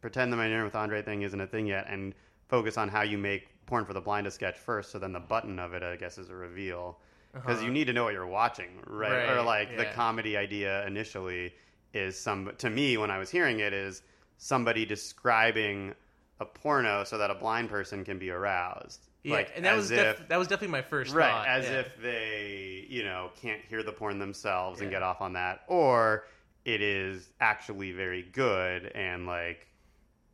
[0.01, 2.15] pretend the my dinner with Andre thing isn't a thing yet, and
[2.49, 4.91] focus on how you make porn for the blind a sketch first.
[4.91, 6.99] So then the button of it, I guess, is a reveal
[7.35, 9.11] because you need to know what you're watching, right?
[9.13, 9.35] Or Uh-huh.
[9.37, 11.53] Right, like the comedy idea initially
[11.93, 14.03] is some to me when I was hearing it is
[14.39, 15.95] somebody describing
[16.41, 19.01] a porno so that a blind person can be aroused.
[19.23, 21.49] yeah, like, and that as was if, def- that was definitely my first right thought.
[21.49, 21.81] as yeah.
[21.81, 26.27] if they you know can't hear the porn themselves and get off on that or
[26.65, 29.67] it is actually very good and like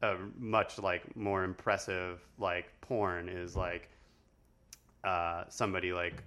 [0.02, 3.88] a much like more impressive like porn is like
[5.04, 6.22] uh somebody like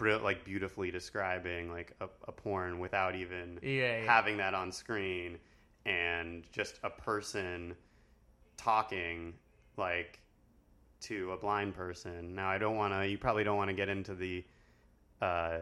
[0.00, 4.04] like beautifully describing like a, a porn without even Yeah, yeah.
[4.06, 5.38] having that on screen
[5.86, 7.74] and just a person
[8.56, 9.34] talking
[9.76, 10.18] like
[11.02, 12.34] to a blind person.
[12.34, 13.06] Now, I don't want to.
[13.06, 14.44] You probably don't want to get into the
[15.20, 15.60] uh, uh,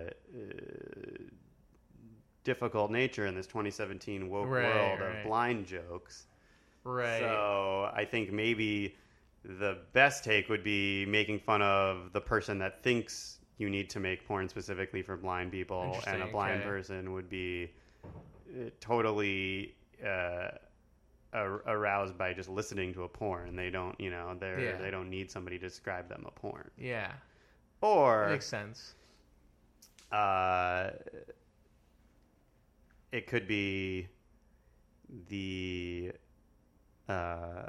[2.44, 5.18] difficult nature in this 2017 woke Right, world right.
[5.18, 6.26] of blind jokes.
[6.84, 7.18] right.
[7.20, 8.96] So I think maybe
[9.44, 14.00] the best take would be making fun of the person that thinks you need to
[14.00, 16.68] make porn specifically for blind people, and a blind okay.
[16.68, 17.70] person would be
[18.04, 19.74] uh, totally
[20.04, 20.48] uh,
[21.32, 23.54] ar- aroused by just listening to a porn.
[23.56, 24.78] They don't, you know, they Yeah.
[24.78, 26.70] they don't need somebody to describe them a porn.
[26.76, 27.12] yeah,
[27.80, 28.94] Or makes sense.
[30.10, 30.90] uh,
[33.12, 34.08] it could be
[35.28, 36.12] the
[37.08, 37.68] uh,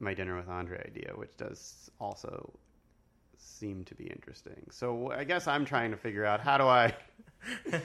[0.00, 2.52] my dinner with Andre idea, which does also
[3.36, 4.66] seem to be interesting.
[4.70, 6.94] So I guess I'm trying to figure out how do I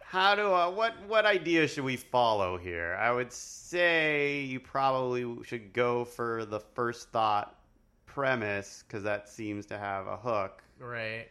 [0.00, 2.96] how do I what what idea should we follow here?
[3.00, 7.58] I would say you probably should go for the first thought
[8.06, 11.26] premise because that seems to have a hook Right.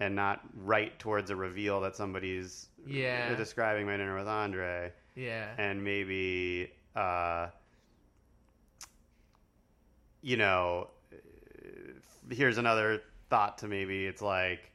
[0.00, 3.34] and not right towards a reveal that somebody's Yeah.
[3.34, 5.54] describing my dinner with Andre, Yeah.
[5.58, 7.48] and maybe uh,
[10.26, 10.88] you know,
[12.30, 13.00] here's another
[13.30, 14.72] thought to maybe it's like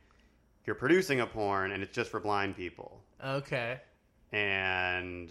[0.65, 3.79] you're producing a porn and it's just for blind people, Okay.
[4.31, 5.29] and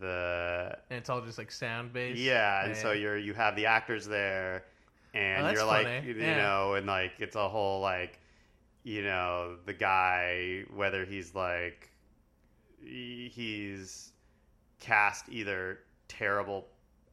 [0.00, 2.20] the And it's all just like sound based.
[2.20, 4.64] yeah, and so you're you have the actors there,
[5.14, 6.08] and Oh, you're like funny.
[6.08, 6.36] you Yeah.
[6.36, 8.20] know, and like it's a whole like
[8.82, 11.90] you know the guy whether he's like
[12.80, 14.12] he's
[14.80, 15.78] cast either
[16.08, 16.66] terrible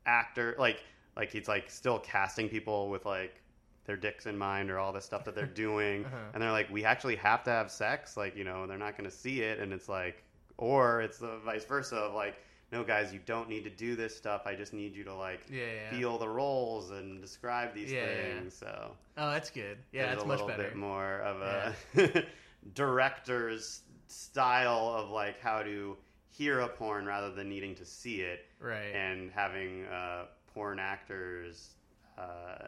[0.06, 0.84] actor like
[1.18, 3.42] like he's like still casting people with like
[3.86, 6.16] their dicks in mind or all the stuff that they're doing Uh-huh.
[6.34, 9.10] and they're like we actually have to have sex like you know they're not going
[9.10, 10.24] to see it and it's like
[10.58, 12.36] or it's the vice versa of like
[12.72, 15.42] no guys you don't need to do this stuff i just need you to like
[15.50, 15.64] Yeah.
[15.66, 15.90] yeah.
[15.98, 19.78] feel the roles and describe these Yeah, things so Oh, that's good.
[19.92, 20.64] Yeah, there's that's a much better.
[20.64, 22.24] bit more of a
[22.76, 25.98] director's style of like how to
[26.30, 28.94] hear a porn rather than needing to see it Right.
[28.96, 31.76] and having uh, porn actors
[32.18, 32.68] uh,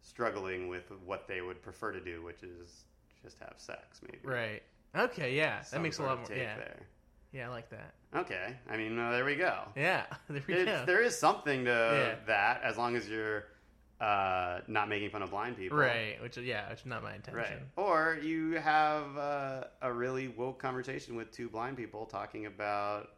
[0.00, 2.84] struggling with what they would prefer to do which is
[3.22, 4.62] just have sex maybe Right.
[4.96, 5.36] Okay.
[5.36, 6.38] Yeah, that makes a lot of more.
[6.38, 6.56] Yeah.
[6.56, 6.86] there.
[7.32, 7.92] Yeah, I like that.
[8.14, 9.62] Okay, I mean, uh, there we go.
[9.76, 10.84] Yeah, there we It's, go.
[10.86, 12.24] There is something to Yeah.
[12.26, 13.44] that, as long as you're
[14.00, 17.38] uh, not making fun of blind people, Right, which yeah, which is not my intention.
[17.38, 17.58] Right.
[17.76, 23.10] Or you have uh, a really woke conversation with two blind people talking about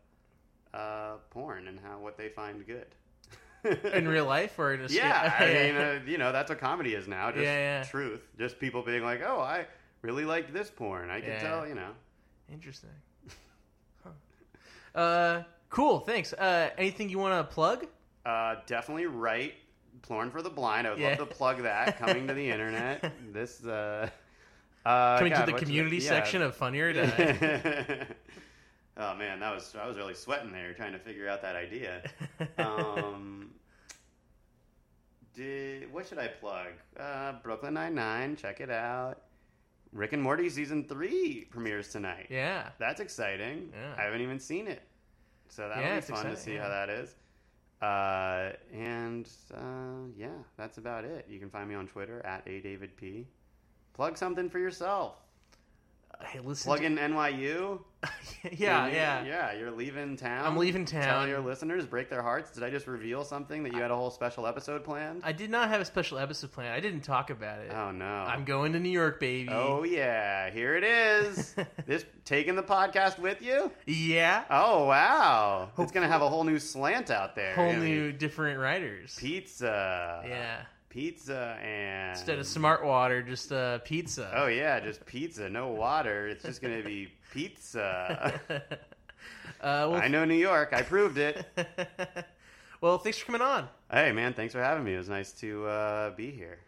[0.75, 2.87] uh, porn and how what they find good.
[3.65, 5.03] In real life or in a skit?
[5.03, 7.31] Yeah, I mean, uh, you know, that's what comedy is now.
[7.31, 7.83] Just Yeah, yeah.
[7.85, 8.23] truth.
[8.39, 9.67] Just people being like, "Oh, I
[10.03, 11.41] really liked this porn." I can Yeah.
[11.41, 11.91] tell, you know.
[12.53, 12.91] Interesting.
[14.05, 14.11] Huh.
[14.99, 16.01] Uh, cool.
[16.01, 16.33] Thanks.
[16.33, 17.87] Uh, anything you want to plug?
[18.25, 19.55] Uh, definitely write
[20.03, 20.87] porn for the blind.
[20.87, 23.13] I would love to plug that coming to the internet.
[23.33, 24.09] This uh,
[24.87, 26.09] uh, Coming God, to the community yeah.
[26.09, 26.93] section of Funnier.
[29.01, 32.03] Oh man, that was I was really sweating there trying to figure out that idea.
[32.59, 33.48] Um,
[35.39, 36.67] did what should I plug?
[36.99, 39.23] Uh, Brooklyn Nine Nine, check it out.
[39.93, 42.27] Rick and Morty season three premieres tonight.
[42.29, 42.71] yeah.
[42.79, 43.71] That's exciting.
[43.73, 43.95] Yeah.
[43.97, 44.83] I haven't even seen it,
[45.49, 46.63] so that'll Yeah, be fun to see yeah.
[46.63, 47.15] how that is.
[47.81, 51.27] Uh, and uh, yeah, that's about it.
[51.31, 53.27] You can find me on Twitter at a David P.
[53.95, 55.15] Plug something for yourself.
[56.21, 56.69] Hey, listen.
[56.69, 57.81] Plug to- in NYU.
[58.53, 59.25] yeah, You're- yeah.
[59.25, 59.53] yeah.
[59.59, 60.47] You're leaving town.
[60.47, 61.03] I'm leaving town.
[61.03, 62.53] Tell your listeners, break their hearts.
[62.53, 65.23] Did I just reveal something that you had a whole special episode planned?
[65.25, 66.73] I did not have a special episode planned.
[66.73, 67.73] I didn't talk about it.
[67.75, 68.05] oh no.
[68.07, 69.49] I'm going to New York, baby.
[69.51, 71.55] Oh yeah, here it is.
[71.87, 73.73] this taking the podcast with you.
[73.87, 74.45] yeah.
[74.49, 77.55] Oh wow, it's gonna have a whole new slant out there.
[77.57, 79.17] Whole Gonna new, different writers.
[79.19, 80.23] pizza.
[80.27, 80.61] Yeah.
[80.89, 84.31] pizza and Instead of smart water, just uh, pizza.
[84.35, 86.29] Oh yeah, just pizza, no water.
[86.29, 88.41] It's just gonna be pizza.
[88.51, 88.59] uh,
[89.61, 90.73] well, I know New York.
[90.73, 91.45] I proved it.
[92.81, 93.69] well, thanks for coming on.
[93.91, 94.95] Hey man, thanks for having me.
[94.95, 96.59] It was nice to uh, be here.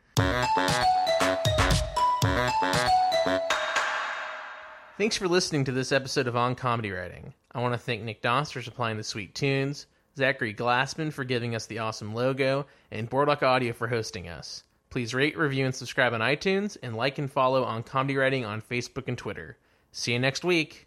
[4.99, 7.33] Thanks for listening to this episode of On Comedy Writing.
[7.53, 11.55] I want to thank Nick Doss for supplying the sweet tunes, Zachary Glassman for giving
[11.55, 14.65] us the awesome logo, and Boardwalk Audio for hosting us.
[14.91, 18.61] Please rate, review, and subscribe on iTunes, and like and follow On Comedy Writing on
[18.61, 19.57] Facebook and Twitter.
[19.93, 20.87] See you next week.